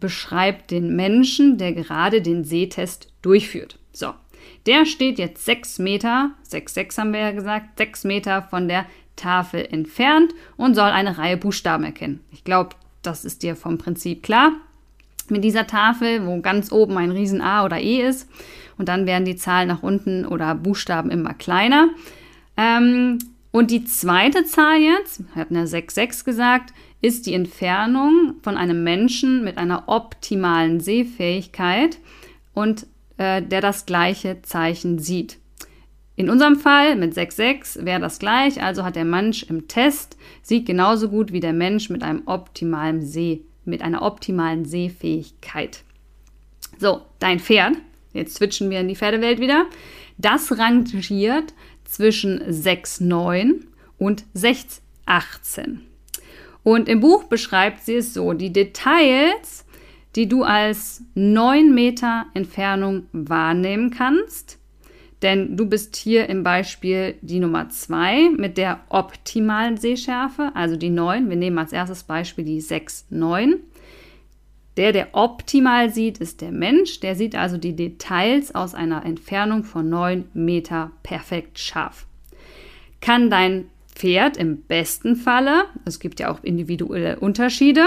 beschreibt 0.00 0.70
den 0.70 0.96
Menschen, 0.96 1.58
der 1.58 1.72
gerade 1.72 2.22
den 2.22 2.42
Sehtest 2.42 3.12
durchführt. 3.20 3.78
So, 3.92 4.14
der 4.66 4.86
steht 4.86 5.18
jetzt 5.18 5.44
6 5.44 5.78
Meter, 5.78 6.30
6,6 6.50 6.98
haben 6.98 7.12
wir 7.12 7.20
ja 7.20 7.30
gesagt, 7.32 7.78
6 7.78 8.04
Meter 8.04 8.42
von 8.42 8.66
der 8.66 8.86
Tafel 9.16 9.68
entfernt 9.70 10.34
und 10.56 10.74
soll 10.74 10.88
eine 10.88 11.18
Reihe 11.18 11.36
Buchstaben 11.36 11.84
erkennen. 11.84 12.20
Ich 12.30 12.44
glaube, 12.44 12.70
das 13.02 13.24
ist 13.24 13.42
dir 13.42 13.56
vom 13.56 13.76
Prinzip 13.78 14.22
klar. 14.22 14.52
Mit 15.28 15.44
dieser 15.44 15.66
Tafel, 15.66 16.26
wo 16.26 16.40
ganz 16.40 16.72
oben 16.72 16.96
ein 16.96 17.10
riesen 17.10 17.42
A 17.42 17.64
oder 17.64 17.78
E 17.78 18.02
ist 18.02 18.28
und 18.78 18.88
dann 18.88 19.06
werden 19.06 19.24
die 19.24 19.36
Zahlen 19.36 19.68
nach 19.68 19.82
unten 19.82 20.24
oder 20.26 20.54
Buchstaben 20.54 21.10
immer 21.10 21.34
kleiner. 21.34 21.90
Ähm, 22.56 23.18
und 23.52 23.70
die 23.70 23.84
zweite 23.84 24.44
Zahl 24.44 24.78
jetzt, 24.78 25.22
wir 25.34 25.42
hatten 25.42 25.54
ja 25.54 25.62
6,6 25.62 26.24
gesagt, 26.24 26.72
ist 27.02 27.26
die 27.26 27.34
Entfernung 27.34 28.36
von 28.42 28.56
einem 28.56 28.82
Menschen 28.82 29.44
mit 29.44 29.58
einer 29.58 29.88
optimalen 29.88 30.80
Sehfähigkeit 30.80 31.98
und 32.54 32.86
äh, 33.18 33.42
der 33.42 33.60
das 33.60 33.84
gleiche 33.84 34.40
Zeichen 34.42 34.98
sieht. 34.98 35.38
In 36.14 36.30
unserem 36.30 36.56
Fall 36.56 36.96
mit 36.96 37.14
6,6 37.14 37.84
wäre 37.84 38.00
das 38.00 38.18
gleich, 38.18 38.62
also 38.62 38.84
hat 38.84 38.96
der 38.96 39.04
Mensch 39.04 39.42
im 39.42 39.66
Test 39.66 40.16
sieht 40.42 40.66
genauso 40.66 41.08
gut 41.08 41.32
wie 41.32 41.40
der 41.40 41.52
Mensch 41.52 41.90
mit 41.90 42.02
einem 42.02 42.22
optimalen 42.26 43.02
Seh, 43.02 43.40
mit 43.64 43.82
einer 43.82 44.02
optimalen 44.02 44.64
Sehfähigkeit. 44.64 45.82
So, 46.78 47.02
dein 47.18 47.40
Pferd, 47.40 47.76
jetzt 48.12 48.36
switchen 48.36 48.70
wir 48.70 48.80
in 48.80 48.88
die 48.88 48.96
Pferdewelt 48.96 49.40
wieder, 49.40 49.66
das 50.18 50.56
rangiert 50.56 51.54
zwischen 51.84 52.40
6,9 52.42 53.64
und 53.98 54.24
6,18. 54.36 55.78
Und 56.64 56.88
im 56.88 57.00
Buch 57.00 57.24
beschreibt 57.24 57.84
sie 57.84 57.96
es 57.96 58.14
so, 58.14 58.32
die 58.32 58.52
Details, 58.52 59.64
die 60.14 60.28
du 60.28 60.42
als 60.44 61.02
9 61.14 61.74
Meter 61.74 62.26
Entfernung 62.34 63.06
wahrnehmen 63.12 63.90
kannst, 63.90 64.58
denn 65.22 65.56
du 65.56 65.66
bist 65.66 65.94
hier 65.96 66.28
im 66.28 66.42
Beispiel 66.42 67.14
die 67.22 67.38
Nummer 67.38 67.68
2 67.68 68.30
mit 68.30 68.58
der 68.58 68.80
optimalen 68.88 69.76
Sehschärfe, 69.76 70.50
also 70.54 70.76
die 70.76 70.90
9. 70.90 71.30
Wir 71.30 71.36
nehmen 71.36 71.58
als 71.58 71.72
erstes 71.72 72.02
Beispiel 72.02 72.44
die 72.44 72.60
6, 72.60 73.06
9. 73.10 73.60
Der, 74.76 74.92
der 74.92 75.08
optimal 75.12 75.90
sieht, 75.90 76.18
ist 76.18 76.40
der 76.40 76.50
Mensch. 76.50 76.98
Der 77.00 77.14
sieht 77.14 77.36
also 77.36 77.56
die 77.56 77.76
Details 77.76 78.54
aus 78.54 78.74
einer 78.74 79.04
Entfernung 79.04 79.64
von 79.64 79.88
9 79.88 80.24
Meter 80.34 80.90
perfekt 81.02 81.58
scharf. 81.58 82.06
Kann 83.00 83.30
dein 83.30 83.66
Pferd 83.94 84.36
im 84.36 84.62
besten 84.62 85.16
Falle, 85.16 85.64
es 85.84 86.00
gibt 86.00 86.20
ja 86.20 86.30
auch 86.30 86.42
individuelle 86.42 87.20
Unterschiede, 87.20 87.86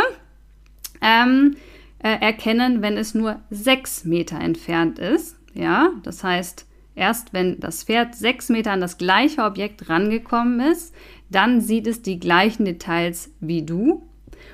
ähm, 1.01 1.55
äh, 1.99 2.19
erkennen, 2.21 2.81
wenn 2.81 2.97
es 2.97 3.15
nur 3.15 3.41
6 3.49 4.05
Meter 4.05 4.39
entfernt 4.39 4.99
ist. 4.99 5.37
Ja, 5.53 5.91
das 6.03 6.23
heißt, 6.23 6.65
erst 6.95 7.33
wenn 7.33 7.59
das 7.59 7.83
Pferd 7.83 8.15
6 8.15 8.49
Meter 8.49 8.71
an 8.71 8.81
das 8.81 8.97
gleiche 8.97 9.43
Objekt 9.43 9.89
rangekommen 9.89 10.59
ist, 10.59 10.93
dann 11.29 11.61
sieht 11.61 11.87
es 11.87 12.01
die 12.01 12.19
gleichen 12.19 12.65
Details 12.65 13.31
wie 13.39 13.63
du. 13.63 14.03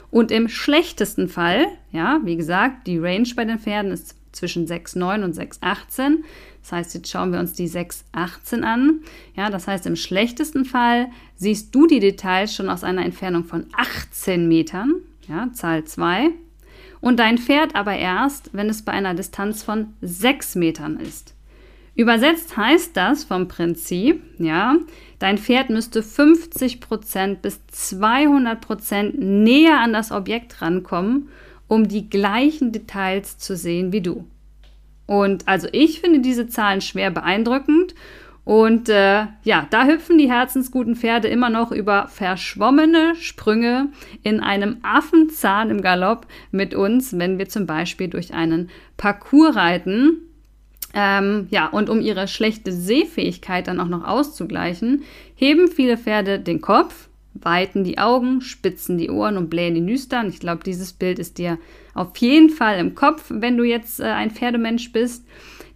Und 0.09 0.31
im 0.31 0.47
schlechtesten 0.47 1.27
Fall, 1.27 1.67
ja, 1.91 2.19
wie 2.23 2.35
gesagt, 2.37 2.87
die 2.87 2.97
Range 2.97 3.27
bei 3.35 3.45
den 3.45 3.59
Pferden 3.59 3.91
ist 3.91 4.15
zwischen 4.31 4.65
6,9 4.65 5.23
und 5.23 5.35
6,18. 5.35 6.23
Das 6.61 6.71
heißt, 6.71 6.93
jetzt 6.93 7.09
schauen 7.09 7.31
wir 7.31 7.39
uns 7.39 7.53
die 7.53 7.67
6,18 7.67 8.61
an. 8.61 9.01
Ja, 9.35 9.49
das 9.49 9.67
heißt, 9.67 9.85
im 9.87 9.95
schlechtesten 9.95 10.65
Fall 10.65 11.07
siehst 11.35 11.73
du 11.73 11.87
die 11.87 11.99
Details 11.99 12.53
schon 12.55 12.69
aus 12.69 12.83
einer 12.83 13.03
Entfernung 13.03 13.45
von 13.45 13.65
18 13.75 14.47
Metern, 14.47 14.93
ja, 15.27 15.49
Zahl 15.53 15.85
2. 15.85 16.29
Und 17.01 17.19
dein 17.19 17.39
Pferd 17.39 17.75
aber 17.75 17.95
erst, 17.95 18.51
wenn 18.53 18.69
es 18.69 18.83
bei 18.83 18.91
einer 18.91 19.15
Distanz 19.15 19.63
von 19.63 19.93
6 20.01 20.55
Metern 20.55 20.99
ist. 20.99 21.33
Übersetzt 21.95 22.55
heißt 22.55 22.95
das 22.95 23.25
vom 23.25 23.47
Prinzip, 23.47 24.23
ja, 24.37 24.77
dein 25.19 25.37
Pferd 25.37 25.69
müsste 25.69 26.01
50% 26.01 27.35
bis 27.35 27.59
200% 27.73 29.19
näher 29.19 29.79
an 29.79 29.91
das 29.91 30.11
Objekt 30.11 30.61
rankommen, 30.61 31.29
um 31.67 31.87
die 31.87 32.09
gleichen 32.09 32.71
Details 32.71 33.37
zu 33.37 33.57
sehen 33.57 33.91
wie 33.91 34.01
du. 34.01 34.25
Und 35.11 35.45
also 35.45 35.67
ich 35.73 35.99
finde 35.99 36.21
diese 36.21 36.47
Zahlen 36.47 36.79
schwer 36.79 37.11
beeindruckend. 37.11 37.95
Und 38.45 38.87
äh, 38.87 39.25
ja, 39.43 39.67
da 39.69 39.85
hüpfen 39.85 40.17
die 40.17 40.31
herzensguten 40.31 40.95
Pferde 40.95 41.27
immer 41.27 41.49
noch 41.49 41.73
über 41.73 42.07
verschwommene 42.07 43.15
Sprünge 43.15 43.89
in 44.23 44.39
einem 44.39 44.77
Affenzahn 44.83 45.69
im 45.69 45.81
Galopp 45.81 46.27
mit 46.51 46.73
uns, 46.73 47.19
wenn 47.19 47.37
wir 47.37 47.49
zum 47.49 47.65
Beispiel 47.65 48.07
durch 48.07 48.33
einen 48.33 48.69
Parcours 48.95 49.57
reiten. 49.57 50.19
Ähm, 50.93 51.47
ja, 51.49 51.67
und 51.67 51.89
um 51.89 51.99
ihre 51.99 52.29
schlechte 52.29 52.71
Sehfähigkeit 52.71 53.67
dann 53.67 53.81
auch 53.81 53.89
noch 53.89 54.07
auszugleichen, 54.07 55.03
heben 55.35 55.67
viele 55.67 55.97
Pferde 55.97 56.39
den 56.39 56.61
Kopf, 56.61 57.09
weiten 57.33 57.83
die 57.83 57.97
Augen, 57.97 58.39
spitzen 58.39 58.97
die 58.97 59.09
Ohren 59.09 59.35
und 59.35 59.49
blähen 59.49 59.75
die 59.75 59.81
Nüstern. 59.81 60.29
Ich 60.29 60.39
glaube, 60.39 60.63
dieses 60.63 60.93
Bild 60.93 61.19
ist 61.19 61.37
dir 61.37 61.57
auf 61.93 62.15
jeden 62.17 62.49
Fall 62.49 62.79
im 62.79 62.95
Kopf, 62.95 63.25
wenn 63.29 63.57
du 63.57 63.63
jetzt 63.63 63.99
äh, 63.99 64.05
ein 64.05 64.31
Pferdemensch 64.31 64.91
bist. 64.91 65.25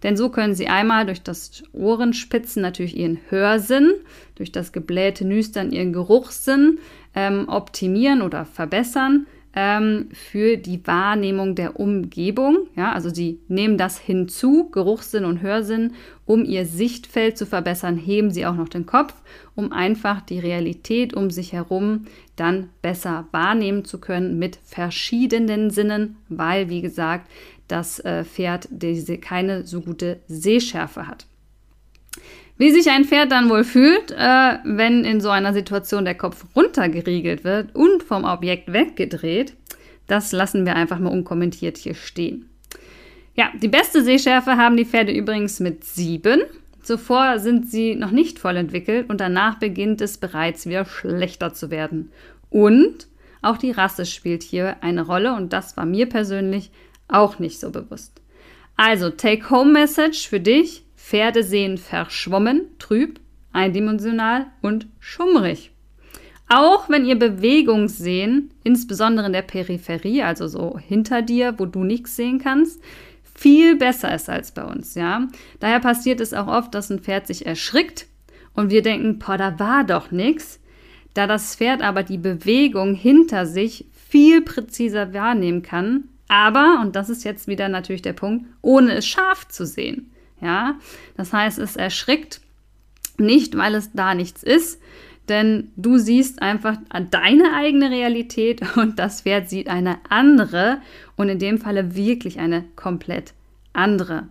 Denn 0.02 0.16
so 0.16 0.28
können 0.28 0.54
sie 0.54 0.68
einmal 0.68 1.06
durch 1.06 1.22
das 1.22 1.64
Ohrenspitzen 1.72 2.62
natürlich 2.62 2.96
ihren 2.96 3.18
Hörsinn, 3.28 3.94
durch 4.34 4.52
das 4.52 4.72
geblähte 4.72 5.26
Nüstern 5.26 5.72
ihren 5.72 5.92
Geruchssinn 5.92 6.78
ähm, 7.14 7.48
optimieren 7.48 8.22
oder 8.22 8.44
verbessern 8.44 9.26
ähm, 9.56 10.10
für 10.12 10.58
die 10.58 10.86
Wahrnehmung 10.86 11.54
der 11.54 11.80
Umgebung. 11.80 12.68
Ja, 12.76 12.92
also 12.92 13.08
sie 13.08 13.40
nehmen 13.48 13.78
das 13.78 13.98
hinzu, 13.98 14.68
Geruchssinn 14.70 15.24
und 15.24 15.40
Hörsinn, 15.40 15.94
um 16.26 16.44
ihr 16.44 16.66
Sichtfeld 16.66 17.38
zu 17.38 17.46
verbessern, 17.46 17.96
heben 17.96 18.30
sie 18.30 18.44
auch 18.44 18.54
noch 18.54 18.68
den 18.68 18.84
Kopf, 18.84 19.14
um 19.54 19.72
einfach 19.72 20.20
die 20.20 20.38
Realität 20.38 21.14
um 21.14 21.30
sich 21.30 21.54
herum 21.54 22.04
dann 22.36 22.68
besser 22.82 23.26
wahrnehmen 23.32 23.86
zu 23.86 23.98
können 23.98 24.38
mit 24.38 24.58
verschiedenen 24.62 25.70
Sinnen, 25.70 26.16
weil, 26.28 26.68
wie 26.68 26.82
gesagt, 26.82 27.30
das 27.66 27.98
äh, 28.00 28.24
Pferd 28.24 28.68
diese 28.70 29.16
keine 29.16 29.66
so 29.66 29.80
gute 29.80 30.20
Sehschärfe 30.28 31.08
hat. 31.08 31.26
Wie 32.58 32.70
sich 32.70 32.90
ein 32.90 33.04
Pferd 33.04 33.32
dann 33.32 33.50
wohl 33.50 33.64
fühlt, 33.64 34.12
äh, 34.12 34.58
wenn 34.64 35.04
in 35.04 35.20
so 35.20 35.28
einer 35.28 35.52
Situation 35.52 36.04
der 36.04 36.14
Kopf 36.14 36.46
runtergeriegelt 36.56 37.44
wird 37.44 37.74
und 37.74 38.02
vom 38.02 38.24
Objekt 38.24 38.72
weggedreht, 38.72 39.54
das 40.06 40.32
lassen 40.32 40.64
wir 40.64 40.74
einfach 40.74 40.98
mal 40.98 41.10
unkommentiert 41.10 41.76
hier 41.76 41.94
stehen. 41.94 42.48
Ja, 43.34 43.50
die 43.60 43.68
beste 43.68 44.02
Sehschärfe 44.02 44.56
haben 44.56 44.76
die 44.78 44.86
Pferde 44.86 45.12
übrigens 45.12 45.60
mit 45.60 45.84
7. 45.84 46.40
Zuvor 46.82 47.38
sind 47.38 47.68
sie 47.70 47.94
noch 47.94 48.12
nicht 48.12 48.38
voll 48.38 48.56
entwickelt 48.56 49.10
und 49.10 49.20
danach 49.20 49.58
beginnt 49.58 50.00
es 50.00 50.16
bereits 50.16 50.66
wieder 50.66 50.86
schlechter 50.86 51.52
zu 51.52 51.70
werden. 51.70 52.12
Und 52.48 53.08
auch 53.42 53.58
die 53.58 53.72
Rasse 53.72 54.06
spielt 54.06 54.42
hier 54.42 54.76
eine 54.82 55.02
Rolle 55.02 55.34
und 55.34 55.52
das 55.52 55.76
war 55.76 55.84
mir 55.84 56.08
persönlich 56.08 56.70
auch 57.08 57.38
nicht 57.38 57.60
so 57.60 57.70
bewusst. 57.70 58.22
Also, 58.76 59.10
Take-Home-Message 59.10 60.28
für 60.28 60.40
dich. 60.40 60.85
Pferde 61.06 61.44
sehen 61.44 61.78
verschwommen, 61.78 62.62
trüb, 62.80 63.20
eindimensional 63.52 64.46
und 64.60 64.88
schummrig. 64.98 65.70
Auch 66.48 66.88
wenn 66.88 67.06
ihr 67.06 67.16
Bewegung 67.16 67.86
sehen, 67.86 68.50
insbesondere 68.64 69.26
in 69.26 69.32
der 69.32 69.42
Peripherie, 69.42 70.24
also 70.24 70.48
so 70.48 70.80
hinter 70.80 71.22
dir, 71.22 71.60
wo 71.60 71.66
du 71.66 71.84
nichts 71.84 72.16
sehen 72.16 72.40
kannst, 72.40 72.82
viel 73.22 73.76
besser 73.76 74.12
ist 74.16 74.28
als 74.28 74.50
bei 74.50 74.64
uns, 74.64 74.96
ja. 74.96 75.28
Daher 75.60 75.78
passiert 75.78 76.20
es 76.20 76.34
auch 76.34 76.48
oft, 76.48 76.74
dass 76.74 76.90
ein 76.90 76.98
Pferd 76.98 77.28
sich 77.28 77.46
erschrickt 77.46 78.06
und 78.54 78.70
wir 78.70 78.82
denken, 78.82 79.20
boah, 79.20 79.38
da 79.38 79.60
war 79.60 79.84
doch 79.84 80.10
nichts. 80.10 80.58
Da 81.14 81.28
das 81.28 81.54
Pferd 81.54 81.82
aber 81.82 82.02
die 82.02 82.18
Bewegung 82.18 82.96
hinter 82.96 83.46
sich 83.46 83.86
viel 83.92 84.42
präziser 84.42 85.14
wahrnehmen 85.14 85.62
kann, 85.62 86.08
aber, 86.26 86.80
und 86.82 86.96
das 86.96 87.10
ist 87.10 87.22
jetzt 87.22 87.46
wieder 87.46 87.68
natürlich 87.68 88.02
der 88.02 88.12
Punkt, 88.12 88.46
ohne 88.60 88.94
es 88.94 89.06
scharf 89.06 89.46
zu 89.46 89.64
sehen. 89.64 90.10
Ja, 90.40 90.78
das 91.16 91.32
heißt, 91.32 91.58
es 91.58 91.76
erschrickt 91.76 92.40
Nicht, 93.18 93.56
weil 93.56 93.74
es 93.74 93.92
da 93.92 94.14
nichts 94.14 94.42
ist, 94.42 94.80
denn 95.28 95.72
du 95.76 95.98
siehst 95.98 96.42
einfach 96.42 96.76
deine 97.10 97.54
eigene 97.54 97.90
Realität 97.90 98.60
und 98.76 98.98
das 98.98 99.22
Pferd 99.22 99.48
sieht 99.48 99.68
eine 99.68 99.98
andere 100.08 100.78
und 101.16 101.28
in 101.28 101.38
dem 101.38 101.58
Falle 101.58 101.96
wirklich 101.96 102.38
eine 102.38 102.64
komplett 102.76 103.32
andere. 103.72 104.28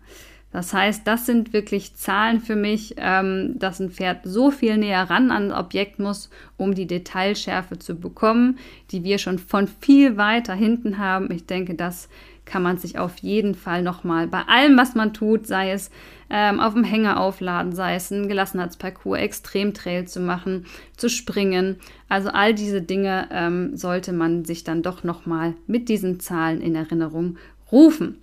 Das 0.55 0.73
heißt, 0.73 1.05
das 1.05 1.25
sind 1.25 1.51
wirklich 1.51 1.95
Zahlen 1.95 2.39
für 2.39 2.55
mich, 2.55 2.95
ähm, 2.97 3.59
dass 3.59 3.81
ein 3.81 3.91
Pferd 3.91 4.19
so 4.23 4.51
viel 4.51 4.77
näher 4.77 5.09
ran 5.09 5.29
an 5.29 5.49
das 5.49 5.59
Objekt 5.59 5.99
muss, 5.99 6.29
um 6.55 6.73
die 6.73 6.87
Detailschärfe 6.87 7.77
zu 7.77 7.99
bekommen, 7.99 8.57
die 8.91 9.03
wir 9.03 9.17
schon 9.17 9.37
von 9.37 9.67
viel 9.67 10.15
weiter 10.15 10.53
hinten 10.53 10.97
haben. 10.97 11.29
Ich 11.29 11.45
denke, 11.45 11.75
das 11.75 12.07
kann 12.45 12.63
man 12.63 12.77
sich 12.77 12.97
auf 12.97 13.17
jeden 13.17 13.55
Fall 13.55 13.81
nochmal 13.81 14.27
bei 14.27 14.43
allem, 14.43 14.77
was 14.77 14.95
man 14.95 15.13
tut, 15.13 15.47
sei 15.47 15.71
es 15.71 15.89
ähm, 16.29 16.59
auf 16.59 16.73
dem 16.73 16.83
Hänger 16.83 17.19
aufladen, 17.19 17.73
sei 17.73 17.95
es 17.95 18.11
ein 18.11 18.27
Gelassenheitsparcours, 18.27 19.19
Extremtrail 19.19 20.07
zu 20.07 20.19
machen, 20.19 20.65
zu 20.95 21.09
springen. 21.09 21.77
Also 22.09 22.29
all 22.29 22.53
diese 22.53 22.81
Dinge 22.81 23.27
ähm, 23.31 23.75
sollte 23.75 24.13
man 24.13 24.45
sich 24.45 24.63
dann 24.63 24.83
doch 24.83 25.03
nochmal 25.03 25.53
mit 25.67 25.89
diesen 25.89 26.19
Zahlen 26.19 26.61
in 26.61 26.75
Erinnerung 26.75 27.37
rufen. 27.71 28.19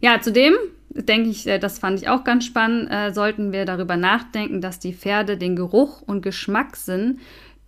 Ja, 0.00 0.20
zudem 0.20 0.54
denke 0.90 1.30
ich, 1.30 1.46
äh, 1.46 1.58
das 1.58 1.78
fand 1.78 2.00
ich 2.00 2.08
auch 2.08 2.24
ganz 2.24 2.44
spannend, 2.44 2.90
äh, 2.90 3.12
sollten 3.12 3.52
wir 3.52 3.64
darüber 3.64 3.96
nachdenken, 3.96 4.60
dass 4.60 4.78
die 4.78 4.94
Pferde 4.94 5.36
den 5.36 5.56
Geruch 5.56 6.02
und 6.02 6.22
Geschmackssinn 6.22 7.18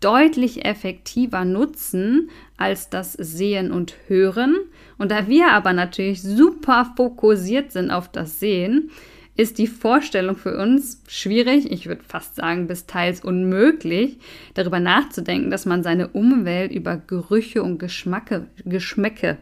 deutlich 0.00 0.64
effektiver 0.64 1.44
nutzen 1.44 2.30
als 2.56 2.90
das 2.90 3.12
Sehen 3.12 3.70
und 3.70 3.94
Hören. 4.08 4.56
Und 4.98 5.10
da 5.10 5.28
wir 5.28 5.52
aber 5.52 5.72
natürlich 5.72 6.22
super 6.22 6.92
fokussiert 6.96 7.72
sind 7.72 7.90
auf 7.90 8.08
das 8.08 8.40
Sehen, 8.40 8.90
ist 9.34 9.58
die 9.58 9.66
Vorstellung 9.66 10.36
für 10.36 10.58
uns 10.58 11.02
schwierig, 11.08 11.70
ich 11.70 11.86
würde 11.86 12.02
fast 12.02 12.36
sagen 12.36 12.66
bis 12.66 12.86
teils 12.86 13.24
unmöglich, 13.24 14.18
darüber 14.54 14.78
nachzudenken, 14.78 15.50
dass 15.50 15.64
man 15.64 15.82
seine 15.82 16.08
Umwelt 16.08 16.70
über 16.70 16.96
Gerüche 16.96 17.62
und 17.62 17.78
Geschmacke, 17.78 18.46
Geschmäcke, 18.64 19.38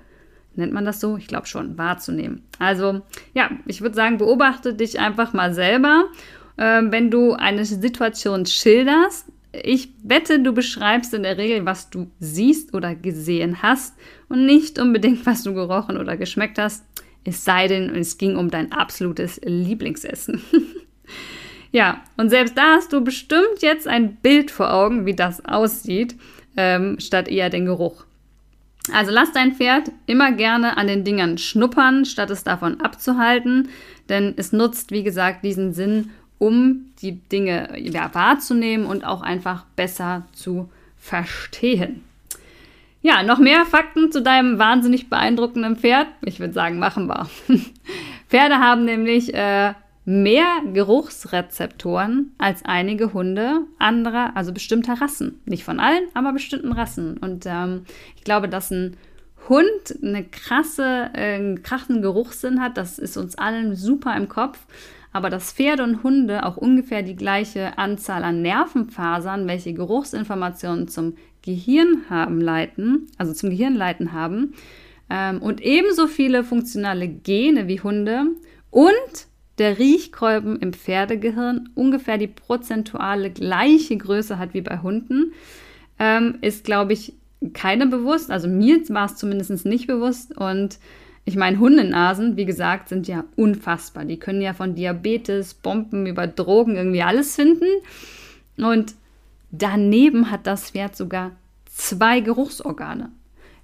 nennt 0.54 0.72
man 0.72 0.84
das 0.84 1.00
so? 1.00 1.16
Ich 1.16 1.26
glaube 1.26 1.46
schon, 1.46 1.76
wahrzunehmen. 1.76 2.42
Also 2.58 3.02
ja, 3.34 3.50
ich 3.66 3.80
würde 3.80 3.96
sagen, 3.96 4.18
beobachte 4.18 4.74
dich 4.74 5.00
einfach 5.00 5.32
mal 5.32 5.54
selber. 5.54 6.04
Äh, 6.56 6.82
wenn 6.84 7.10
du 7.10 7.32
eine 7.32 7.64
Situation 7.64 8.46
schilderst, 8.46 9.26
ich 9.52 9.88
wette, 10.02 10.40
du 10.40 10.52
beschreibst 10.52 11.12
in 11.14 11.24
der 11.24 11.36
Regel, 11.36 11.66
was 11.66 11.90
du 11.90 12.10
siehst 12.20 12.72
oder 12.74 12.94
gesehen 12.94 13.62
hast 13.62 13.96
und 14.28 14.46
nicht 14.46 14.78
unbedingt, 14.78 15.26
was 15.26 15.42
du 15.42 15.54
gerochen 15.54 15.96
oder 15.96 16.16
geschmeckt 16.16 16.58
hast, 16.58 16.84
es 17.24 17.44
sei 17.44 17.68
denn, 17.68 17.94
es 17.94 18.16
ging 18.16 18.36
um 18.36 18.50
dein 18.50 18.72
absolutes 18.72 19.40
Lieblingsessen. 19.44 20.40
ja, 21.72 22.02
und 22.16 22.30
selbst 22.30 22.56
da 22.56 22.76
hast 22.76 22.92
du 22.92 23.02
bestimmt 23.02 23.60
jetzt 23.60 23.86
ein 23.86 24.16
Bild 24.16 24.50
vor 24.50 24.72
Augen, 24.72 25.04
wie 25.04 25.14
das 25.14 25.44
aussieht, 25.44 26.14
ähm, 26.56 26.98
statt 26.98 27.28
eher 27.28 27.50
den 27.50 27.66
Geruch. 27.66 28.04
Also 28.92 29.12
lass 29.12 29.32
dein 29.32 29.52
Pferd 29.52 29.92
immer 30.06 30.32
gerne 30.32 30.76
an 30.76 30.86
den 30.86 31.04
Dingern 31.04 31.38
schnuppern, 31.38 32.04
statt 32.04 32.30
es 32.30 32.44
davon 32.44 32.80
abzuhalten, 32.80 33.68
denn 34.08 34.34
es 34.36 34.52
nutzt, 34.52 34.90
wie 34.90 35.02
gesagt, 35.02 35.44
diesen 35.44 35.74
Sinn, 35.74 36.10
um 36.40 36.86
die 37.02 37.20
Dinge 37.20 37.78
ja, 37.78 38.12
wahrzunehmen 38.14 38.86
und 38.86 39.04
auch 39.04 39.20
einfach 39.20 39.66
besser 39.76 40.26
zu 40.32 40.70
verstehen. 40.96 42.02
Ja, 43.02 43.22
noch 43.22 43.38
mehr 43.38 43.66
Fakten 43.66 44.10
zu 44.10 44.22
deinem 44.22 44.58
wahnsinnig 44.58 45.10
beeindruckenden 45.10 45.76
Pferd. 45.76 46.06
Ich 46.24 46.40
würde 46.40 46.54
sagen, 46.54 46.78
machen 46.78 47.06
wir. 47.06 47.28
Pferde 48.28 48.58
haben 48.58 48.86
nämlich 48.86 49.34
äh, 49.34 49.74
mehr 50.06 50.46
Geruchsrezeptoren 50.72 52.32
als 52.38 52.64
einige 52.64 53.12
Hunde 53.12 53.60
anderer, 53.78 54.34
also 54.34 54.52
bestimmter 54.52 54.94
Rassen. 54.94 55.40
Nicht 55.44 55.64
von 55.64 55.78
allen, 55.78 56.04
aber 56.14 56.32
bestimmten 56.32 56.72
Rassen. 56.72 57.18
Und 57.18 57.44
ähm, 57.46 57.84
ich 58.16 58.24
glaube, 58.24 58.48
dass 58.48 58.70
ein 58.70 58.96
Hund 59.48 59.66
eine 60.02 60.24
krasse, 60.24 61.10
äh, 61.12 61.34
einen 61.34 61.62
krassen 61.62 62.00
Geruchssinn 62.00 62.62
hat, 62.62 62.78
das 62.78 62.98
ist 62.98 63.18
uns 63.18 63.36
allen 63.36 63.76
super 63.76 64.16
im 64.16 64.28
Kopf 64.28 64.58
aber 65.12 65.30
dass 65.30 65.52
Pferde 65.52 65.82
und 65.82 66.02
Hunde 66.02 66.44
auch 66.44 66.56
ungefähr 66.56 67.02
die 67.02 67.16
gleiche 67.16 67.78
Anzahl 67.78 68.24
an 68.24 68.42
Nervenfasern, 68.42 69.48
welche 69.48 69.74
Geruchsinformationen 69.74 70.88
zum 70.88 71.14
Gehirn 71.42 72.04
haben, 72.08 72.40
leiten, 72.40 73.06
also 73.18 73.32
zum 73.32 73.50
Gehirn 73.50 73.74
leiten 73.74 74.12
haben, 74.12 74.54
ähm, 75.08 75.42
und 75.42 75.60
ebenso 75.60 76.06
viele 76.06 76.44
funktionale 76.44 77.08
Gene 77.08 77.66
wie 77.66 77.80
Hunde 77.80 78.26
und 78.70 79.26
der 79.58 79.78
Riechkolben 79.78 80.58
im 80.58 80.72
Pferdegehirn 80.72 81.68
ungefähr 81.74 82.16
die 82.16 82.28
prozentuale 82.28 83.30
gleiche 83.30 83.96
Größe 83.96 84.38
hat 84.38 84.54
wie 84.54 84.62
bei 84.62 84.78
Hunden, 84.78 85.32
ähm, 85.98 86.38
ist, 86.40 86.64
glaube 86.64 86.94
ich, 86.94 87.14
keiner 87.52 87.86
bewusst. 87.86 88.30
Also 88.30 88.48
mir 88.48 88.80
war 88.88 89.06
es 89.06 89.16
zumindest 89.16 89.66
nicht 89.66 89.86
bewusst 89.86 90.36
und 90.36 90.78
ich 91.24 91.36
meine, 91.36 91.58
Hundenasen, 91.58 92.36
wie 92.36 92.44
gesagt, 92.44 92.88
sind 92.88 93.06
ja 93.06 93.24
unfassbar. 93.36 94.04
Die 94.04 94.18
können 94.18 94.40
ja 94.40 94.54
von 94.54 94.74
Diabetes, 94.74 95.54
Bomben 95.54 96.06
über 96.06 96.26
Drogen 96.26 96.76
irgendwie 96.76 97.02
alles 97.02 97.36
finden. 97.36 97.66
Und 98.56 98.94
daneben 99.50 100.30
hat 100.30 100.46
das 100.46 100.70
Pferd 100.70 100.96
sogar 100.96 101.32
zwei 101.66 102.20
Geruchsorgane, 102.20 103.10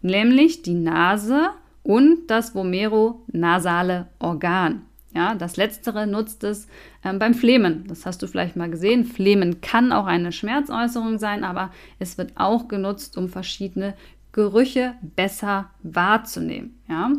nämlich 0.03 0.63
die 0.63 0.75
Nase 0.75 1.51
und 1.83 2.27
das 2.29 2.55
vomeronasale 2.55 4.07
Organ. 4.19 4.83
Ja, 5.15 5.35
das 5.35 5.57
letztere 5.57 6.07
nutzt 6.07 6.45
es 6.45 6.69
ähm, 7.03 7.19
beim 7.19 7.33
Flemen. 7.33 7.85
Das 7.89 8.05
hast 8.05 8.23
du 8.23 8.27
vielleicht 8.27 8.55
mal 8.55 8.69
gesehen. 8.69 9.07
Flemen 9.07 9.63
kann 9.63 9.91
auch 9.91 10.05
eine 10.05 10.31
Schmerzäußerung 10.31 11.19
sein, 11.19 11.43
aber 11.43 11.71
es 11.99 12.19
wird 12.19 12.33
auch 12.35 12.69
genutzt, 12.69 13.17
um 13.17 13.31
verschiedene 13.31 13.95
Gerüche 14.37 14.95
besser 15.01 15.71
wahrzunehmen. 15.83 16.79
Ja? 16.89 17.11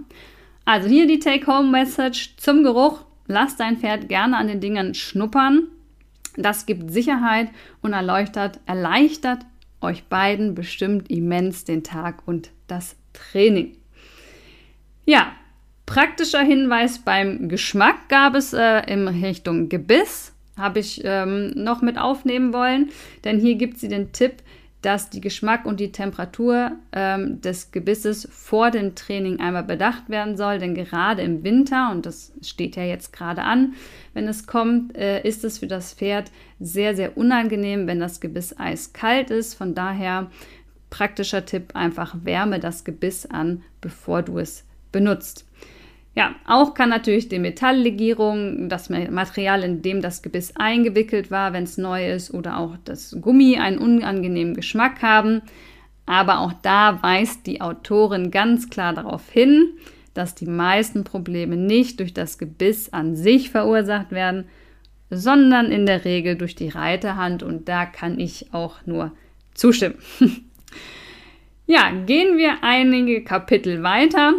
Also 0.64 0.88
hier 0.88 1.08
die 1.08 1.20
Take-Home-Message 1.20 2.38
zum 2.38 2.64
Geruch. 2.64 3.02
Lass 3.26 3.58
dein 3.58 3.78
Pferd 3.78 4.08
gerne 4.08 4.38
an 4.38 4.48
den 4.48 4.62
Dingen 4.62 4.94
schnuppern. 4.94 5.64
Das 6.38 6.68
gibt 6.68 6.92
Sicherheit 6.92 7.50
und 7.82 7.94
erleuchtet, 7.94 8.60
erleichtert 8.68 9.40
euch 9.82 10.04
beiden 10.06 10.54
bestimmt 10.54 11.10
immens 11.10 11.64
den 11.66 11.84
Tag 11.84 12.22
und 12.28 12.52
das 12.68 12.96
Training. 13.14 13.76
Ja, 15.06 15.32
praktischer 15.88 16.42
Hinweis 16.42 17.00
beim 17.00 17.50
Geschmack 17.50 18.10
gab 18.10 18.36
es 18.36 18.54
äh, 18.54 18.82
in 18.92 19.08
Richtung 19.08 19.70
Gebiss, 19.70 20.34
habe 20.56 20.80
ich 20.80 21.02
ähm, 21.04 21.52
noch 21.56 21.82
mit 21.82 21.98
aufnehmen 21.98 22.54
wollen, 22.54 22.90
denn 23.24 23.40
hier 23.40 23.56
gibt 23.56 23.80
sie 23.80 23.88
den 23.88 24.12
Tipp, 24.12 24.44
dass 24.82 25.10
die 25.10 25.22
Geschmack 25.22 25.66
und 25.66 25.80
die 25.80 25.92
Temperatur 25.92 26.74
ähm, 26.92 27.42
des 27.42 27.72
Gebisses 27.72 28.28
vor 28.32 28.70
dem 28.70 28.94
Training 28.96 29.40
einmal 29.40 29.64
bedacht 29.64 30.10
werden 30.10 30.38
soll. 30.38 30.60
Denn 30.60 30.76
gerade 30.76 31.24
im 31.24 31.44
Winter, 31.44 31.90
und 31.92 32.06
das 32.06 32.32
steht 32.42 32.76
ja 32.76 32.84
jetzt 32.84 33.12
gerade 33.12 33.42
an, 33.42 33.74
wenn 34.14 34.28
es 34.28 34.46
kommt, 34.46 34.96
äh, 34.96 35.22
ist 35.24 35.44
es 35.44 35.60
für 35.60 35.68
das 35.68 35.94
Pferd 35.94 36.32
sehr, 36.60 36.96
sehr 36.96 37.18
unangenehm, 37.18 37.88
wenn 37.88 38.00
das 38.00 38.20
Gebiss 38.20 38.58
eiskalt 38.58 39.32
ist. 39.32 39.56
Von 39.56 39.74
daher 39.74 40.30
praktischer 40.90 41.46
Tipp, 41.46 41.76
einfach 41.76 42.16
wärme 42.24 42.60
das 42.60 42.84
Gebiss 42.84 43.26
an, 43.26 43.64
bevor 43.82 44.22
du 44.22 44.38
es 44.38 44.64
benutzt. 44.92 45.46
Ja, 46.18 46.34
auch 46.48 46.74
kann 46.74 46.90
natürlich 46.90 47.30
die 47.30 47.38
Metalllegierung, 47.38 48.70
das 48.70 48.90
Material, 48.90 49.62
in 49.62 49.84
dem 49.84 50.02
das 50.02 50.24
Gebiss 50.24 50.52
eingewickelt 50.56 51.30
war, 51.30 51.54
wenn 51.54 51.66
es 51.66 51.78
neu 51.78 52.12
ist, 52.12 52.34
oder 52.34 52.58
auch 52.58 52.76
das 52.86 53.16
Gummi 53.22 53.60
einen 53.60 53.78
unangenehmen 53.78 54.56
Geschmack 54.56 55.04
haben. 55.04 55.44
Aber 56.08 56.40
auch 56.40 56.54
da 56.64 57.04
weist 57.04 57.46
die 57.46 57.62
Autorin 57.62 58.32
ganz 58.32 58.72
klar 58.72 58.96
darauf 58.96 59.30
hin, 59.30 59.74
dass 60.16 60.34
die 60.34 60.48
meisten 60.48 61.04
Probleme 61.04 61.56
nicht 61.56 62.00
durch 62.00 62.16
das 62.16 62.40
Gebiss 62.40 62.92
an 62.92 63.16
sich 63.16 63.52
verursacht 63.52 64.10
werden, 64.10 64.46
sondern 65.12 65.72
in 65.72 65.86
der 65.86 66.04
Regel 66.04 66.36
durch 66.36 66.56
die 66.56 66.70
Reiterhand 66.70 67.44
und 67.44 67.70
da 67.70 67.86
kann 67.86 68.20
ich 68.20 68.56
auch 68.56 68.78
nur 68.88 69.12
zustimmen. 69.54 70.00
ja, 71.68 71.92
gehen 72.08 72.40
wir 72.40 72.64
einige 72.64 73.24
Kapitel 73.24 73.84
weiter. 73.84 74.34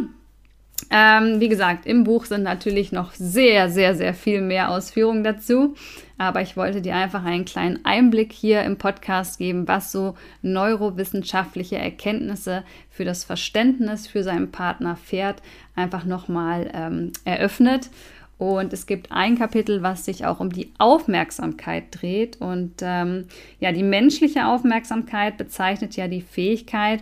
Ähm, 0.90 1.40
wie 1.40 1.48
gesagt, 1.48 1.86
im 1.86 2.04
Buch 2.04 2.24
sind 2.24 2.42
natürlich 2.42 2.92
noch 2.92 3.12
sehr, 3.12 3.68
sehr, 3.68 3.94
sehr 3.94 4.14
viel 4.14 4.40
mehr 4.40 4.70
Ausführungen 4.70 5.24
dazu. 5.24 5.74
Aber 6.16 6.40
ich 6.40 6.56
wollte 6.56 6.82
dir 6.82 6.96
einfach 6.96 7.24
einen 7.24 7.44
kleinen 7.44 7.84
Einblick 7.84 8.32
hier 8.32 8.62
im 8.62 8.76
Podcast 8.76 9.38
geben, 9.38 9.68
was 9.68 9.92
so 9.92 10.16
neurowissenschaftliche 10.42 11.78
Erkenntnisse 11.78 12.64
für 12.90 13.04
das 13.04 13.24
Verständnis 13.24 14.06
für 14.06 14.24
seinen 14.24 14.50
Partner 14.50 14.96
Pferd 14.96 15.42
einfach 15.76 16.04
nochmal 16.04 16.70
ähm, 16.74 17.12
eröffnet. 17.24 17.90
Und 18.38 18.72
es 18.72 18.86
gibt 18.86 19.10
ein 19.10 19.36
Kapitel, 19.36 19.82
was 19.82 20.04
sich 20.04 20.24
auch 20.24 20.40
um 20.40 20.50
die 20.50 20.72
Aufmerksamkeit 20.78 21.84
dreht. 21.90 22.40
Und 22.40 22.74
ähm, 22.82 23.26
ja, 23.60 23.72
die 23.72 23.82
menschliche 23.82 24.46
Aufmerksamkeit 24.46 25.36
bezeichnet 25.36 25.96
ja 25.96 26.08
die 26.08 26.22
Fähigkeit, 26.22 27.00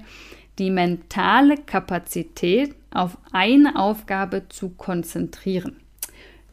die 0.59 0.71
mentale 0.71 1.57
Kapazität 1.59 2.75
auf 2.97 3.19
eine 3.33 3.77
Aufgabe 3.77 4.49
zu 4.49 4.71
konzentrieren. 4.71 5.77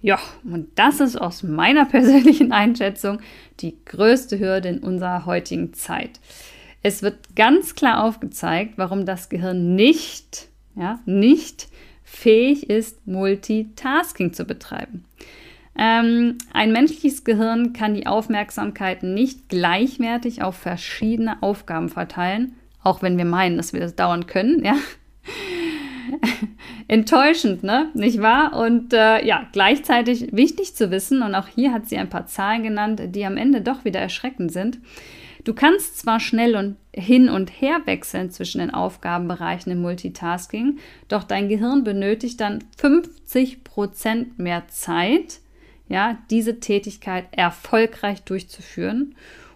Ja, 0.01 0.19
und 0.43 0.67
das 0.75 0.99
ist 0.99 1.15
aus 1.15 1.43
meiner 1.43 1.85
persönlichen 1.89 2.51
Einschätzung 2.51 3.19
die 3.61 3.77
größte 3.85 4.39
Hürde 4.39 4.69
in 4.69 4.79
unserer 4.79 5.25
heutigen 5.25 5.73
Zeit. 5.73 6.19
Es 6.81 7.01
wird 7.01 7.35
ganz 7.35 7.75
klar 7.75 8.03
aufgezeigt, 8.03 8.73
warum 8.75 9.05
das 9.05 9.29
Gehirn 9.29 9.75
nicht, 9.75 10.49
ja, 10.75 10.99
nicht 11.05 11.69
fähig 12.03 12.69
ist, 12.69 13.07
Multitasking 13.07 14.33
zu 14.33 14.43
betreiben. 14.43 15.05
Ähm, 15.75 16.37
ein 16.51 16.71
menschliches 16.71 17.23
Gehirn 17.23 17.73
kann 17.73 17.95
die 17.95 18.05
Aufmerksamkeit 18.05 19.01
nicht 19.01 19.49
gleichwertig 19.49 20.43
auf 20.43 20.55
verschiedene 20.55 21.41
Aufgaben 21.41 21.89
verteilen, 21.89 22.53
auch 22.83 23.01
wenn 23.01 23.17
wir 23.17 23.25
meinen, 23.25 23.57
dass 23.57 23.73
wir 23.73 23.79
das 23.79 23.95
dauern 23.95 24.27
können, 24.27 24.63
ja. 24.63 24.75
Enttäuschend, 26.87 27.63
ne? 27.63 27.89
Nicht 27.93 28.21
wahr? 28.21 28.55
Und 28.55 28.93
äh, 28.93 29.25
ja, 29.25 29.47
gleichzeitig 29.51 30.31
wichtig 30.31 30.75
zu 30.75 30.91
wissen, 30.91 31.21
und 31.21 31.35
auch 31.35 31.47
hier 31.47 31.71
hat 31.73 31.87
sie 31.87 31.97
ein 31.97 32.09
paar 32.09 32.27
Zahlen 32.27 32.63
genannt, 32.63 33.01
die 33.07 33.25
am 33.25 33.37
Ende 33.37 33.61
doch 33.61 33.85
wieder 33.85 33.99
erschreckend 33.99 34.51
sind. 34.51 34.79
Du 35.43 35.53
kannst 35.53 35.97
zwar 35.97 36.19
schnell 36.19 36.55
und 36.55 36.77
hin 36.93 37.27
und 37.27 37.49
her 37.49 37.81
wechseln 37.85 38.31
zwischen 38.31 38.59
den 38.59 38.73
Aufgabenbereichen 38.73 39.71
im 39.71 39.81
Multitasking, 39.81 40.79
doch 41.09 41.23
dein 41.23 41.49
Gehirn 41.49 41.83
benötigt 41.83 42.39
dann 42.39 42.63
50 42.77 43.63
Prozent 43.63 44.39
mehr 44.39 44.67
Zeit, 44.69 45.39
ja, 45.89 46.17
diese 46.29 46.59
Tätigkeit 46.59 47.25
erfolgreich 47.31 48.23
durchzuführen. 48.23 49.15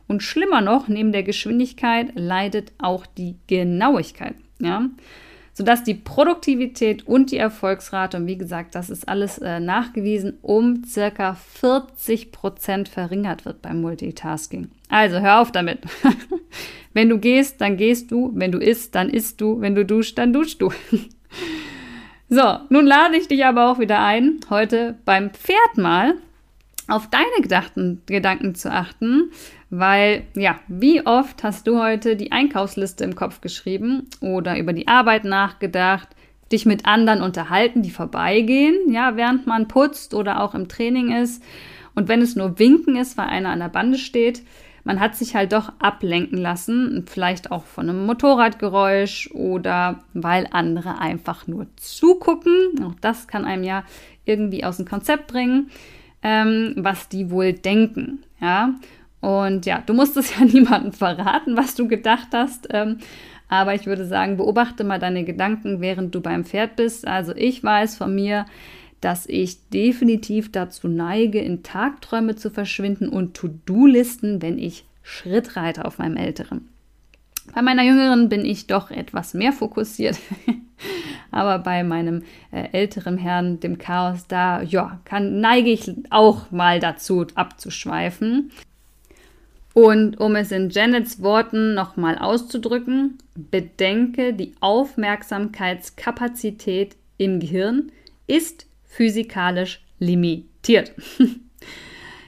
Und 0.10 0.24
schlimmer 0.24 0.62
noch, 0.62 0.88
neben 0.88 1.12
der 1.12 1.24
Geschwindigkeit 1.24 2.12
leidet 2.16 2.72
auch 2.78 3.06
die 3.06 3.36
Genauigkeit, 3.48 4.36
ja, 4.60 4.90
sodass 5.58 5.84
die 5.84 5.96
Produktivität 5.96 7.08
und 7.08 7.32
die 7.32 7.38
Erfolgsrate, 7.38 8.18
und 8.18 8.28
wie 8.28 8.38
gesagt, 8.38 8.76
das 8.76 8.92
ist 8.92 9.10
alles 9.10 9.40
äh, 9.40 9.60
nachgewiesen, 9.60 10.38
um 10.44 10.84
circa 10.86 11.34
40 11.34 12.32
Prozent 12.32 12.88
verringert 12.88 13.44
wird 13.44 13.64
beim 13.64 13.82
Multitasking. 13.82 14.70
Also 14.88 15.20
hör 15.20 15.42
auf 15.42 15.52
damit. 15.52 15.80
wenn 16.94 17.10
du 17.10 17.18
gehst, 17.18 17.60
dann 17.60 17.76
gehst 17.76 18.12
du. 18.12 18.32
Wenn 18.36 18.52
du 18.52 18.60
isst, 18.60 18.94
dann 18.94 19.10
isst 19.10 19.42
du. 19.42 19.60
Wenn 19.60 19.74
du 19.74 19.84
duschst, 19.84 20.16
dann 20.20 20.32
duschst 20.32 20.62
du. 20.62 20.72
so, 22.30 22.60
nun 22.70 22.86
lade 22.86 23.18
ich 23.18 23.28
dich 23.28 23.44
aber 23.44 23.72
auch 23.72 23.80
wieder 23.80 24.04
ein, 24.04 24.40
heute 24.52 25.00
beim 25.06 25.32
Pferd 25.32 25.76
mal 25.78 26.14
auf 26.88 27.10
deine 27.10 27.42
Gedachten, 27.42 28.04
Gedanken 28.06 28.54
zu 28.54 28.72
achten, 28.72 29.32
weil 29.70 30.24
ja, 30.36 30.60
wie 30.68 31.06
oft 31.06 31.44
hast 31.44 31.68
du 31.68 31.82
heute 31.82 32.16
die 32.16 32.32
Einkaufsliste 32.32 33.04
im 33.04 33.16
Kopf 33.16 33.42
geschrieben 33.42 34.08
oder 34.22 34.58
über 34.58 34.74
die 34.74 34.88
Arbeit 34.88 35.26
nachgedacht, 35.26 36.08
dich 36.52 36.66
mit 36.66 36.86
anderen 36.86 37.22
unterhalten, 37.22 37.82
die 37.82 37.92
vorbeigehen, 37.92 38.92
ja, 38.92 39.18
während 39.18 39.48
man 39.48 39.68
putzt 39.68 40.14
oder 40.14 40.42
auch 40.42 40.56
im 40.56 40.68
Training 40.68 41.12
ist 41.12 41.44
und 41.96 42.08
wenn 42.08 42.22
es 42.22 42.36
nur 42.36 42.60
winken 42.60 42.96
ist, 42.96 43.18
weil 43.18 43.28
einer 43.28 43.50
an 43.50 43.60
der 43.60 43.70
Bande 43.70 43.98
steht, 43.98 44.44
man 44.88 45.02
hat 45.02 45.18
sich 45.18 45.36
halt 45.36 45.52
doch 45.52 45.74
ablenken 45.80 46.38
lassen, 46.38 47.04
vielleicht 47.08 47.52
auch 47.52 47.66
von 47.66 47.90
einem 47.90 48.06
Motorradgeräusch 48.06 49.32
oder 49.34 50.00
weil 50.14 50.48
andere 50.52 51.00
einfach 51.00 51.46
nur 51.46 51.68
zugucken. 51.76 52.54
Auch 52.86 52.96
das 53.02 53.28
kann 53.28 53.44
einem 53.44 53.66
ja 53.66 53.84
irgendwie 54.24 54.64
aus 54.64 54.78
dem 54.78 54.86
Konzept 54.86 55.28
bringen, 55.28 55.72
ähm, 56.24 56.74
was 56.78 57.10
die 57.10 57.32
wohl 57.32 57.52
denken. 57.52 58.24
Ja, 58.40 58.76
und 59.22 59.66
ja, 59.66 59.82
du 59.86 59.94
musst 59.94 60.18
es 60.18 60.36
ja 60.40 60.46
niemandem 60.46 60.92
verraten, 60.92 61.58
was 61.58 61.76
du 61.76 61.88
gedacht 61.88 62.30
hast. 62.34 62.68
Ähm, 62.72 62.98
aber 63.50 63.76
ich 63.76 63.86
würde 63.86 64.06
sagen, 64.06 64.38
beobachte 64.38 64.84
mal 64.84 65.00
deine 65.00 65.24
Gedanken, 65.24 65.80
während 65.80 66.14
du 66.14 66.22
beim 66.22 66.44
Pferd 66.44 66.76
bist. 66.76 67.08
Also 67.08 67.34
ich 67.36 67.64
weiß 67.64 67.98
von 67.98 68.14
mir, 68.14 68.46
dass 69.00 69.28
ich 69.28 69.70
definitiv 69.70 70.52
dazu 70.52 70.88
neige, 70.88 71.40
in 71.40 71.64
Tagträume 71.64 72.36
zu 72.36 72.50
verschwinden 72.50 73.10
und 73.10 73.36
To-Do-Listen, 73.36 74.42
wenn 74.42 74.58
ich 74.58 74.86
Schritt 75.04 75.56
reite 75.56 75.86
auf 75.86 76.00
meinem 76.00 76.18
Älteren. 76.18 76.68
Bei 77.54 77.62
meiner 77.62 77.84
Jüngeren 77.84 78.28
bin 78.28 78.44
ich 78.44 78.68
doch 78.68 78.92
etwas 78.92 79.34
mehr 79.34 79.54
fokussiert. 79.54 80.20
Aber 81.32 81.60
bei 81.60 81.84
meinem 81.84 82.24
äh, 82.52 82.70
älteren 82.72 83.18
Herrn, 83.18 83.60
dem 83.60 83.78
Chaos, 83.78 84.28
da 84.28 84.62
ja, 84.62 85.00
kann, 85.06 85.40
neige 85.40 85.70
ich 85.70 85.92
auch 86.10 86.52
mal 86.52 86.80
dazu, 86.80 87.26
abzuschweifen. 87.36 88.52
Und 89.78 90.20
um 90.20 90.36
es 90.36 90.52
in 90.52 90.72
Janets 90.72 91.22
Worten 91.22 91.76
nochmal 91.76 92.18
auszudrücken, 92.18 93.20
bedenke, 93.36 94.34
die 94.34 94.56
Aufmerksamkeitskapazität 94.60 96.96
im 97.20 97.40
Gehirn 97.40 97.92
ist 98.26 98.66
physikalisch 98.86 99.82
limitiert. 100.00 100.94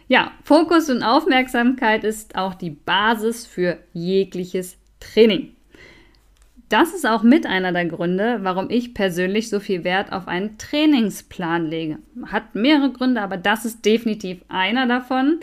ja, 0.08 0.32
Fokus 0.44 0.92
und 0.92 1.02
Aufmerksamkeit 1.02 2.04
ist 2.04 2.36
auch 2.36 2.54
die 2.54 2.70
Basis 2.70 3.48
für 3.48 3.80
jegliches 3.94 4.78
Training. 5.00 5.56
Das 6.70 6.94
ist 6.94 7.08
auch 7.08 7.24
mit 7.24 7.48
einer 7.48 7.72
der 7.72 7.86
Gründe, 7.86 8.42
warum 8.44 8.70
ich 8.70 8.94
persönlich 8.94 9.50
so 9.50 9.60
viel 9.60 9.84
Wert 9.84 10.12
auf 10.12 10.28
einen 10.28 10.60
Trainingsplan 10.60 11.66
lege. 11.66 11.98
Hat 12.28 12.54
mehrere 12.54 12.92
Gründe, 12.92 13.24
aber 13.24 13.38
das 13.38 13.66
ist 13.66 13.86
definitiv 13.86 14.46
einer 14.50 14.86
davon. 14.86 15.40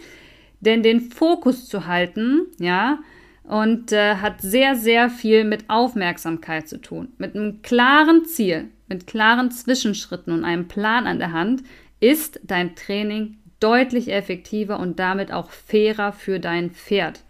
Denn 0.60 0.82
den 0.82 1.00
Fokus 1.00 1.66
zu 1.66 1.86
halten, 1.86 2.46
ja, 2.58 2.98
und 3.44 3.92
äh, 3.92 4.16
hat 4.16 4.40
sehr, 4.40 4.74
sehr 4.74 5.08
viel 5.08 5.44
mit 5.44 5.70
Aufmerksamkeit 5.70 6.68
zu 6.68 6.80
tun. 6.80 7.08
Mit 7.18 7.36
einem 7.36 7.62
klaren 7.62 8.24
Ziel 8.24 8.70
mit 8.88 9.06
klaren 9.06 9.50
Zwischenschritten 9.50 10.32
und 10.32 10.44
einem 10.44 10.68
Plan 10.68 11.06
an 11.06 11.18
der 11.18 11.32
Hand 11.32 11.62
ist 12.00 12.40
dein 12.44 12.76
Training 12.76 13.38
deutlich 13.58 14.12
effektiver 14.12 14.78
und 14.78 14.98
damit 14.98 15.32
auch 15.32 15.50
fairer 15.50 16.12
für 16.12 16.38
dein 16.38 16.70
Pferd. 16.70 17.22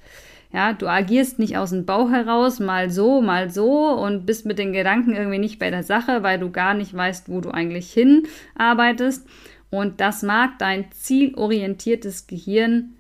Ja, 0.52 0.72
du 0.72 0.86
agierst 0.86 1.38
nicht 1.38 1.56
aus 1.56 1.70
dem 1.70 1.86
Bauch 1.86 2.10
heraus, 2.10 2.60
mal 2.60 2.90
so, 2.90 3.20
mal 3.20 3.50
so 3.50 3.88
und 3.90 4.26
bist 4.26 4.46
mit 4.46 4.58
den 4.58 4.72
Gedanken 4.72 5.14
irgendwie 5.14 5.38
nicht 5.38 5.58
bei 5.58 5.70
der 5.70 5.82
Sache, 5.82 6.22
weil 6.22 6.38
du 6.38 6.50
gar 6.50 6.74
nicht 6.74 6.94
weißt, 6.94 7.28
wo 7.28 7.40
du 7.40 7.50
eigentlich 7.50 7.92
hinarbeitest. 7.92 9.26
Und 9.70 10.00
das 10.00 10.22
mag 10.22 10.58
dein 10.58 10.90
zielorientiertes 10.92 12.26
Gehirn, 12.26 12.95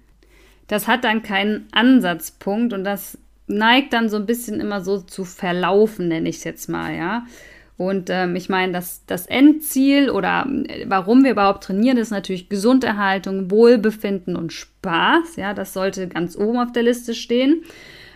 das 0.68 0.88
hat 0.88 1.04
dann 1.04 1.22
keinen 1.22 1.66
Ansatzpunkt 1.72 2.72
und 2.72 2.84
das 2.84 3.18
neigt 3.46 3.92
dann 3.92 4.08
so 4.08 4.16
ein 4.16 4.26
bisschen 4.26 4.60
immer 4.60 4.80
so 4.80 5.00
zu 5.00 5.24
verlaufen, 5.24 6.08
nenne 6.08 6.28
ich 6.28 6.36
es 6.36 6.44
jetzt 6.44 6.68
mal, 6.68 6.94
ja. 6.94 7.24
Und 7.78 8.08
ähm, 8.08 8.36
ich 8.36 8.48
meine, 8.48 8.72
das, 8.72 9.04
das 9.06 9.26
Endziel 9.26 10.08
oder 10.08 10.46
äh, 10.66 10.86
warum 10.88 11.24
wir 11.24 11.32
überhaupt 11.32 11.64
trainieren, 11.64 11.98
ist 11.98 12.10
natürlich 12.10 12.48
Gesunderhaltung, 12.48 13.50
Wohlbefinden 13.50 14.34
und 14.34 14.52
Spaß. 14.52 15.36
Ja, 15.36 15.52
das 15.52 15.74
sollte 15.74 16.08
ganz 16.08 16.36
oben 16.36 16.58
auf 16.58 16.72
der 16.72 16.84
Liste 16.84 17.14
stehen. 17.14 17.62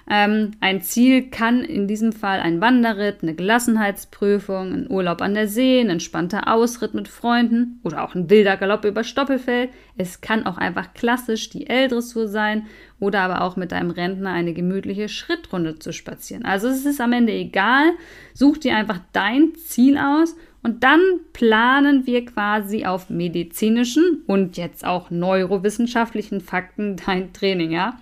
Ähm, 0.09 0.53
ein 0.61 0.83
Ziel 0.83 1.31
kann 1.31 1.63
in 1.63 1.87
diesem 1.87 2.13
Fall 2.13 2.41
ein 2.41 2.61
Wanderritt, 2.61 3.23
eine 3.23 3.35
Gelassenheitsprüfung, 3.35 4.73
ein 4.73 4.91
Urlaub 4.91 5.23
an 5.23 5.35
der 5.35 5.49
See, 5.49 5.81
ein 5.81 5.91
entspannter 5.91 6.53
Ausritt 6.53 6.95
mit 6.95 7.09
Freunden 7.09 7.81
oder 7.85 8.05
auch 8.05 8.15
ein 8.15 8.31
wilder 8.31 8.57
Galopp 8.57 8.85
über 8.85 9.05
Stoppelfeld. 9.05 9.71
Es 9.97 10.21
kann 10.21 10.47
auch 10.47 10.57
einfach 10.57 10.95
klassisch 10.95 11.51
die 11.51 11.67
L-Dressur 11.67 12.29
sein 12.29 12.67
oder 12.99 13.21
aber 13.21 13.43
auch 13.43 13.57
mit 13.57 13.73
deinem 13.73 13.91
Rentner 13.91 14.33
eine 14.33 14.53
gemütliche 14.53 15.09
Schrittrunde 15.09 15.79
zu 15.79 15.93
spazieren. 15.93 16.45
Also 16.45 16.69
es 16.69 16.87
ist 16.87 17.01
am 17.01 17.13
Ende 17.13 17.33
egal. 17.33 17.93
Such 18.35 18.59
dir 18.59 18.77
einfach 18.77 19.01
dein 19.13 19.55
Ziel 19.55 19.99
aus 19.99 20.37
und 20.63 20.85
dann 20.85 21.01
planen 21.33 22.07
wir 22.07 22.25
quasi 22.27 22.85
auf 22.85 23.09
medizinischen 23.09 24.23
und 24.27 24.57
jetzt 24.57 24.85
auch 24.85 25.11
neurowissenschaftlichen 25.11 26.41
Fakten 26.41 26.97
dein 26.97 27.33
Training, 27.33 27.71
ja. 27.71 27.99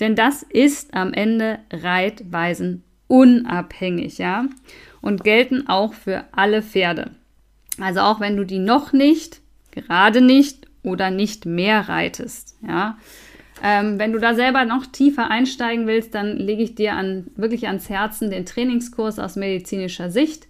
Denn 0.00 0.16
das 0.16 0.42
ist 0.42 0.94
am 0.94 1.12
Ende 1.12 1.58
Reitweisen 1.70 2.82
unabhängig, 3.06 4.18
ja, 4.18 4.46
und 5.02 5.24
gelten 5.24 5.68
auch 5.68 5.92
für 5.94 6.24
alle 6.32 6.62
Pferde. 6.62 7.10
Also 7.78 8.00
auch 8.00 8.20
wenn 8.20 8.36
du 8.36 8.44
die 8.44 8.58
noch 8.58 8.92
nicht, 8.92 9.40
gerade 9.70 10.20
nicht 10.20 10.66
oder 10.82 11.10
nicht 11.10 11.46
mehr 11.46 11.88
reitest, 11.88 12.56
ja. 12.66 12.98
Ähm, 13.62 13.98
wenn 13.98 14.12
du 14.12 14.18
da 14.18 14.34
selber 14.34 14.64
noch 14.64 14.86
tiefer 14.86 15.30
einsteigen 15.30 15.86
willst, 15.86 16.14
dann 16.14 16.38
lege 16.38 16.62
ich 16.62 16.76
dir 16.76 16.94
an, 16.94 17.26
wirklich 17.36 17.66
ans 17.66 17.90
Herzen 17.90 18.30
den 18.30 18.46
Trainingskurs 18.46 19.18
aus 19.18 19.36
medizinischer 19.36 20.10
Sicht. 20.10 20.46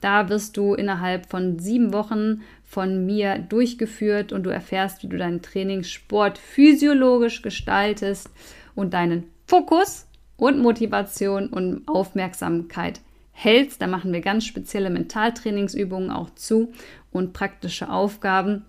Da 0.00 0.30
wirst 0.30 0.56
du 0.56 0.72
innerhalb 0.72 1.26
von 1.26 1.58
sieben 1.58 1.92
Wochen 1.92 2.40
von 2.62 3.04
mir 3.04 3.38
durchgeführt 3.38 4.32
und 4.32 4.44
du 4.44 4.50
erfährst, 4.50 5.02
wie 5.02 5.08
du 5.08 5.18
deinen 5.18 5.42
Trainingssport 5.42 6.38
physiologisch 6.38 7.42
gestaltest 7.42 8.30
und 8.74 8.94
deinen 8.94 9.30
Fokus 9.46 10.06
und 10.36 10.58
Motivation 10.60 11.48
und 11.48 11.86
Aufmerksamkeit 11.86 13.00
hältst. 13.32 13.82
Da 13.82 13.86
machen 13.86 14.12
wir 14.12 14.20
ganz 14.20 14.44
spezielle 14.44 14.90
Mentaltrainingsübungen 14.90 16.10
auch 16.10 16.30
zu 16.30 16.72
und 17.12 17.32
praktische 17.32 17.90
Aufgaben. 17.90 18.64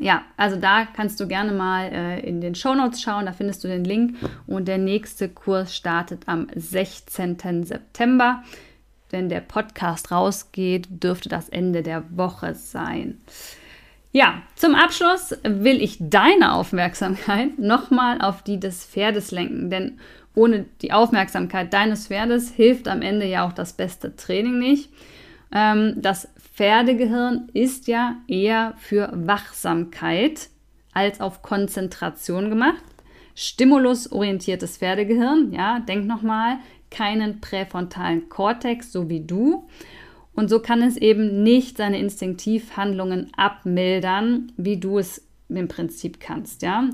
Ja, 0.00 0.22
also 0.36 0.56
da 0.56 0.86
kannst 0.86 1.20
du 1.20 1.28
gerne 1.28 1.52
mal 1.52 1.92
äh, 1.92 2.20
in 2.20 2.40
den 2.40 2.56
Show 2.56 2.74
Notes 2.74 3.00
schauen, 3.00 3.26
da 3.26 3.32
findest 3.32 3.62
du 3.62 3.68
den 3.68 3.84
Link 3.84 4.16
und 4.46 4.66
der 4.66 4.78
nächste 4.78 5.28
Kurs 5.28 5.74
startet 5.74 6.22
am 6.26 6.48
16. 6.54 7.64
September. 7.64 8.42
Wenn 9.10 9.28
der 9.28 9.40
Podcast 9.40 10.10
rausgeht, 10.10 10.88
dürfte 10.90 11.28
das 11.28 11.48
Ende 11.48 11.84
der 11.84 12.04
Woche 12.16 12.56
sein. 12.56 13.20
Ja, 14.16 14.42
zum 14.54 14.76
Abschluss 14.76 15.36
will 15.42 15.82
ich 15.82 15.96
deine 15.98 16.52
Aufmerksamkeit 16.52 17.58
nochmal 17.58 18.20
auf 18.20 18.42
die 18.42 18.60
des 18.60 18.84
Pferdes 18.84 19.32
lenken, 19.32 19.70
denn 19.70 19.98
ohne 20.36 20.66
die 20.82 20.92
Aufmerksamkeit 20.92 21.72
deines 21.72 22.06
Pferdes 22.06 22.52
hilft 22.52 22.86
am 22.86 23.02
Ende 23.02 23.26
ja 23.26 23.44
auch 23.44 23.52
das 23.52 23.72
beste 23.72 24.14
Training 24.14 24.60
nicht. 24.60 24.90
Ähm, 25.52 25.94
das 25.96 26.28
Pferdegehirn 26.54 27.48
ist 27.54 27.88
ja 27.88 28.14
eher 28.28 28.74
für 28.76 29.10
Wachsamkeit 29.12 30.48
als 30.92 31.20
auf 31.20 31.42
Konzentration 31.42 32.50
gemacht. 32.50 32.84
Stimulusorientiertes 33.34 34.78
Pferdegehirn, 34.78 35.52
ja, 35.52 35.80
denk 35.80 36.06
nochmal, 36.06 36.58
keinen 36.88 37.40
präfrontalen 37.40 38.28
Kortex, 38.28 38.92
so 38.92 39.08
wie 39.08 39.26
du. 39.26 39.68
Und 40.34 40.50
so 40.50 40.60
kann 40.60 40.82
es 40.82 40.96
eben 40.96 41.42
nicht 41.42 41.76
seine 41.76 41.98
Instinktivhandlungen 41.98 43.30
abmildern, 43.36 44.52
wie 44.56 44.78
du 44.78 44.98
es 44.98 45.26
im 45.48 45.68
Prinzip 45.68 46.20
kannst, 46.20 46.62
ja. 46.62 46.90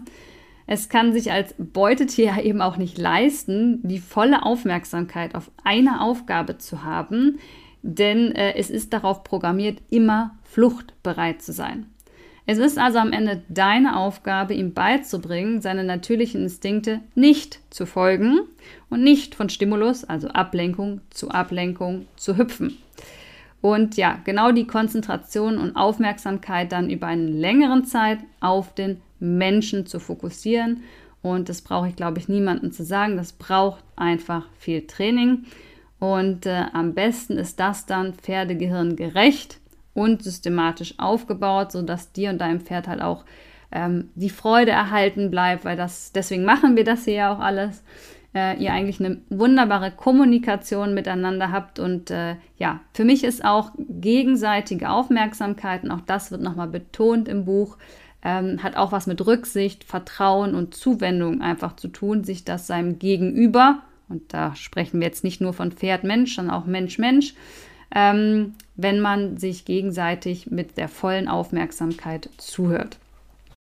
Es 0.67 0.89
kann 0.89 1.13
sich 1.13 1.33
als 1.33 1.55
Beutetier 1.59 2.37
eben 2.45 2.63
auch 2.63 2.77
nicht 2.77 2.97
leisten, 2.97 3.81
die 3.83 3.99
volle 3.99 4.45
Aufmerksamkeit 4.45 5.35
auf 5.35 5.51
eine 5.65 6.01
Aufgabe 6.01 6.59
zu 6.59 6.85
haben, 6.85 7.39
denn 7.83 8.33
äh, 8.33 8.55
es 8.57 8.71
ist 8.71 8.93
darauf 8.93 9.25
programmiert, 9.25 9.79
immer 9.91 10.39
fluchtbereit 10.45 11.43
zu 11.43 11.53
sein. 11.53 11.87
Es 12.47 12.59
ist 12.59 12.79
also 12.79 12.99
am 12.99 13.13
Ende 13.13 13.43
deine 13.49 13.97
Aufgabe, 13.97 14.55
ihm 14.55 14.73
beizubringen, 14.73 15.61
seine 15.61 15.85
natürlichen 15.85 16.43
Instinkte 16.43 17.01
nicht 17.15 17.61
zu 17.71 17.87
folgen 17.87 18.41
und 18.89 19.03
nicht 19.03 19.35
von 19.35 19.49
Stimulus, 19.49 20.05
also 20.05 20.29
Ablenkung 20.29 21.01
zu 21.11 21.31
Ablenkung 21.31 22.07
zu 22.17 22.37
hüpfen. 22.37 22.77
Und 23.61 23.97
ja, 23.97 24.19
genau 24.25 24.53
die 24.53 24.67
Konzentration 24.67 25.59
und 25.59 25.77
Aufmerksamkeit 25.77 26.73
dann 26.73 26.89
über 26.89 27.07
eine 27.07 27.27
längere 27.27 27.83
Zeit 27.83 28.19
auf 28.41 28.75
den 28.75 29.01
Menschen 29.19 29.87
zu 29.87 30.01
fokussieren. 30.01 30.83
Und 31.23 31.51
das 31.51 31.61
brauche 31.61 31.89
ich, 31.89 31.97
glaube 31.97 32.19
ich, 32.19 32.29
niemandem 32.29 32.73
zu 32.73 32.85
sagen. 32.85 33.17
Das 33.17 33.33
braucht 33.33 33.85
einfach 33.97 34.47
viel 34.59 34.87
Training. 34.87 35.45
Und 35.99 36.47
äh, 36.47 36.65
am 36.73 36.95
besten 36.95 37.37
ist 37.37 37.61
das 37.61 37.85
dann 37.85 38.15
Pferdegehirn 38.15 38.97
gerecht 38.97 39.61
und 39.93 40.23
systematisch 40.23 40.95
aufgebaut, 40.99 41.73
sodass 41.73 42.13
dir 42.13 42.31
und 42.31 42.39
deinem 42.39 42.61
Pferd 42.61 42.89
halt 42.89 43.03
auch 43.03 43.27
ähm, 43.71 44.09
die 44.15 44.31
Freude 44.31 44.71
erhalten 44.71 45.31
bleibt, 45.31 45.67
weil 45.67 45.77
das, 45.77 46.13
deswegen 46.13 46.45
machen 46.45 46.77
wir 46.77 46.85
das 46.85 47.05
hier 47.05 47.15
ja 47.15 47.35
auch 47.35 47.41
alles. 47.41 47.83
Äh, 48.33 48.63
ihr 48.63 48.73
eigentlich 48.73 49.01
eine 49.01 49.21
wunderbare 49.29 49.91
Kommunikation 49.91 50.95
miteinander 50.95 51.51
habt. 51.51 51.79
Und 51.79 52.11
äh, 52.11 52.37
ja, 52.59 52.81
für 52.95 53.05
mich 53.05 53.25
ist 53.25 53.45
auch 53.45 53.73
gegenseitige 53.77 54.91
Aufmerksamkeit, 54.91 55.83
und 55.83 55.91
auch 55.91 56.03
das 56.03 56.31
wird 56.31 56.41
nochmal 56.41 56.69
betont 56.69 57.29
im 57.29 57.45
Buch, 57.45 57.77
ähm, 58.23 58.63
hat 58.63 58.77
auch 58.77 58.93
was 58.93 59.07
mit 59.09 59.27
Rücksicht, 59.27 59.83
Vertrauen 59.83 60.55
und 60.55 60.75
Zuwendung 60.75 61.41
einfach 61.41 61.75
zu 61.75 61.89
tun, 61.89 62.23
sich 62.23 62.45
das 62.45 62.67
seinem 62.67 62.99
Gegenüber 62.99 63.83
und 64.11 64.35
da 64.35 64.55
sprechen 64.57 65.01
wir 65.01 65.07
jetzt 65.07 65.25
nicht 65.25 65.41
nur 65.41 65.53
von 65.55 65.73
Pferd-Mensch, 65.73 66.35
sondern 66.35 66.55
auch 66.55 66.67
Mensch-Mensch, 66.67 67.35
ähm, 67.95 68.55
wenn 68.77 69.01
man 69.01 69.37
sich 69.37 69.65
gegenseitig 69.65 70.51
mit 70.51 70.77
der 70.77 70.89
vollen 70.89 71.29
Aufmerksamkeit 71.29 72.29
zuhört. 72.37 72.99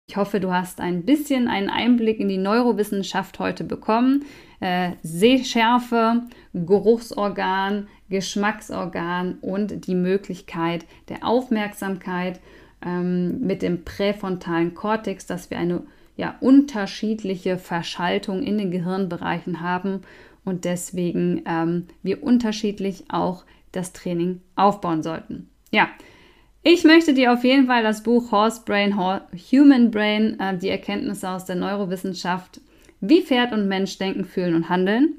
Ich 0.09 0.17
hoffe, 0.17 0.41
du 0.41 0.53
hast 0.53 0.81
ein 0.81 1.05
bisschen 1.05 1.47
einen 1.47 1.71
Einblick 1.71 2.19
in 2.19 2.29
die 2.29 2.37
Neurowissenschaft 2.37 3.39
heute 3.39 3.63
bekommen. 3.63 4.25
Äh, 4.61 4.93
Sehschärfe, 5.03 6.23
Geruchsorgan, 6.53 7.89
Geschmacksorgan 8.11 9.39
und 9.41 9.87
die 9.87 9.95
Möglichkeit 9.95 10.85
der 11.09 11.25
Aufmerksamkeit 11.27 12.41
ähm, 12.85 13.41
mit 13.41 13.63
dem 13.63 13.85
präfrontalen 13.85 14.75
Kortex, 14.75 15.27
dass 15.27 15.51
wir 15.51 15.59
eine 15.59 15.83
ja, 16.17 16.37
unterschiedliche 16.41 17.57
Verschaltung 17.57 18.43
in 18.43 18.59
den 18.59 18.71
Gehirnbereichen 18.71 19.61
haben 19.63 20.03
und 20.45 20.67
deswegen 20.67 21.43
ähm, 21.47 21.87
wir 22.03 22.23
unterschiedlich 22.23 23.05
auch 23.09 23.45
das 23.73 23.93
Training 23.93 24.43
aufbauen 24.57 25.03
sollten. 25.03 25.49
Ja, 25.71 25.89
ich 26.63 26.85
möchte 26.85 27.15
dir 27.15 27.33
auf 27.33 27.45
jeden 27.45 27.69
Fall 27.69 27.83
das 27.83 28.03
Buch 28.03 28.33
Horse 28.33 28.63
Brain, 28.67 28.99
Human 28.99 29.91
Brain, 29.91 30.39
äh, 30.39 30.59
die 30.59 30.69
Erkenntnisse 30.69 31.31
aus 31.31 31.47
der 31.47 31.57
Neurowissenschaft, 31.57 32.61
wie 33.01 33.23
Pferd 33.23 33.53
und 33.53 33.69
Mensch 33.69 33.99
denken, 33.99 34.25
fühlen 34.25 34.55
und 34.55 34.69
handeln 34.69 35.17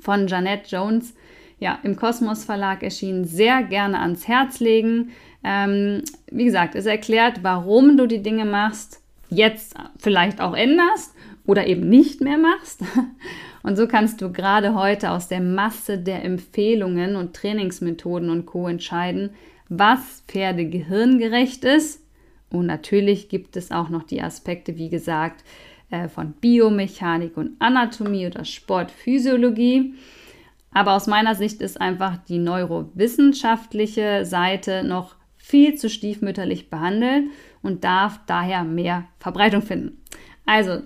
von 0.00 0.26
Janette 0.26 0.68
Jones, 0.68 1.14
ja, 1.58 1.78
im 1.82 1.96
Kosmos 1.96 2.44
Verlag 2.44 2.82
erschienen, 2.82 3.24
sehr 3.24 3.62
gerne 3.62 4.00
ans 4.00 4.26
Herz 4.26 4.58
legen. 4.58 5.10
Ähm, 5.44 6.02
wie 6.30 6.44
gesagt, 6.44 6.74
es 6.74 6.86
erklärt, 6.86 7.42
warum 7.42 7.96
du 7.96 8.06
die 8.06 8.22
Dinge 8.22 8.44
machst, 8.44 9.00
jetzt 9.28 9.74
vielleicht 9.98 10.40
auch 10.40 10.54
änderst 10.54 11.14
oder 11.46 11.66
eben 11.66 11.88
nicht 11.88 12.20
mehr 12.20 12.38
machst. 12.38 12.82
Und 13.62 13.76
so 13.76 13.86
kannst 13.86 14.20
du 14.20 14.32
gerade 14.32 14.74
heute 14.74 15.10
aus 15.10 15.28
der 15.28 15.40
Masse 15.40 15.98
der 15.98 16.24
Empfehlungen 16.24 17.14
und 17.14 17.36
Trainingsmethoden 17.36 18.28
und 18.28 18.44
Co 18.44 18.66
entscheiden, 18.66 19.30
was 19.68 20.24
Pferde 20.26 20.66
gehirngerecht 20.66 21.64
ist. 21.64 22.04
Und 22.50 22.66
natürlich 22.66 23.28
gibt 23.28 23.56
es 23.56 23.70
auch 23.70 23.88
noch 23.88 24.02
die 24.02 24.20
Aspekte, 24.20 24.76
wie 24.78 24.90
gesagt, 24.90 25.44
äh, 25.92 26.08
von 26.08 26.32
Biomechanik 26.32 27.36
und 27.36 27.52
Anatomie 27.60 28.26
oder 28.26 28.44
Sportphysiologie. 28.44 29.94
Aber 30.72 30.94
aus 30.94 31.06
meiner 31.06 31.34
Sicht 31.34 31.60
ist 31.60 31.80
einfach 31.80 32.16
die 32.16 32.38
neurowissenschaftliche 32.38 34.24
Seite 34.24 34.84
noch 34.84 35.16
viel 35.36 35.74
zu 35.74 35.90
stiefmütterlich 35.90 36.70
behandelt 36.70 37.26
und 37.62 37.84
darf 37.84 38.20
daher 38.26 38.64
mehr 38.64 39.04
Verbreitung 39.18 39.62
finden. 39.62 40.02
Also 40.46 40.82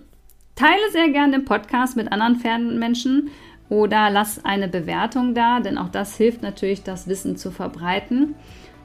Teile 0.57 0.91
sehr 0.91 1.11
gerne 1.11 1.33
den 1.39 1.45
Podcast 1.45 1.97
mit 1.97 2.11
anderen 2.11 2.37
Pferdenmenschen 2.37 3.31
oder 3.69 4.11
lass 4.11 4.45
eine 4.45 4.69
Bewertung 4.69 5.35
da, 5.35 5.61
denn 5.61 5.79
auch 5.79 5.91
das 5.91 6.17
hilft 6.17 6.43
natürlich, 6.43 6.83
das 6.83 7.09
Wissen 7.09 7.37
zu 7.37 7.51
verbreiten. 7.51 8.35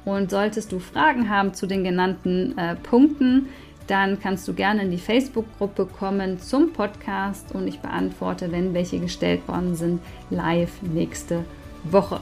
Und 0.04 0.32
solltest 0.32 0.72
du 0.72 0.80
Fragen 0.80 1.30
haben 1.30 1.54
zu 1.54 1.68
den 1.68 1.84
genannten 1.84 2.58
äh, 2.58 2.76
Punkten, 2.76 3.48
dann 3.92 4.22
kannst 4.22 4.48
du 4.48 4.54
gerne 4.54 4.84
in 4.84 4.92
die 4.92 4.98
Facebook-Gruppe 4.98 5.86
kommen 5.86 6.40
zum 6.40 6.72
Podcast 6.72 7.54
und 7.54 7.68
ich 7.68 7.82
beantworte, 7.82 8.50
wenn 8.52 8.74
welche 8.74 9.00
gestellt 9.00 9.46
worden 9.50 9.76
sind, 9.76 10.02
live 10.30 10.82
nächste 10.82 11.44
Woche. 11.84 12.22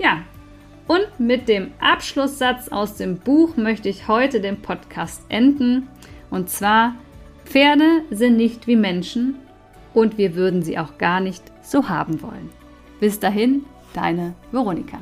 Ja, 0.00 0.22
und 0.88 1.06
mit 1.18 1.48
dem 1.48 1.70
Abschlusssatz 1.78 2.68
aus 2.68 2.96
dem 2.96 3.18
Buch 3.18 3.56
möchte 3.56 3.88
ich 3.88 4.08
heute 4.08 4.40
den 4.40 4.60
Podcast 4.62 5.22
enden. 5.28 5.88
Und 6.30 6.50
zwar, 6.50 6.96
Pferde 7.44 8.02
sind 8.10 8.36
nicht 8.36 8.66
wie 8.66 8.76
Menschen 8.76 9.36
und 9.94 10.18
wir 10.18 10.34
würden 10.34 10.62
sie 10.62 10.76
auch 10.76 10.98
gar 10.98 11.20
nicht 11.20 11.44
so 11.62 11.88
haben 11.88 12.20
wollen. 12.20 12.50
Bis 12.98 13.20
dahin, 13.20 13.64
deine 13.94 14.34
Veronika. 14.50 14.98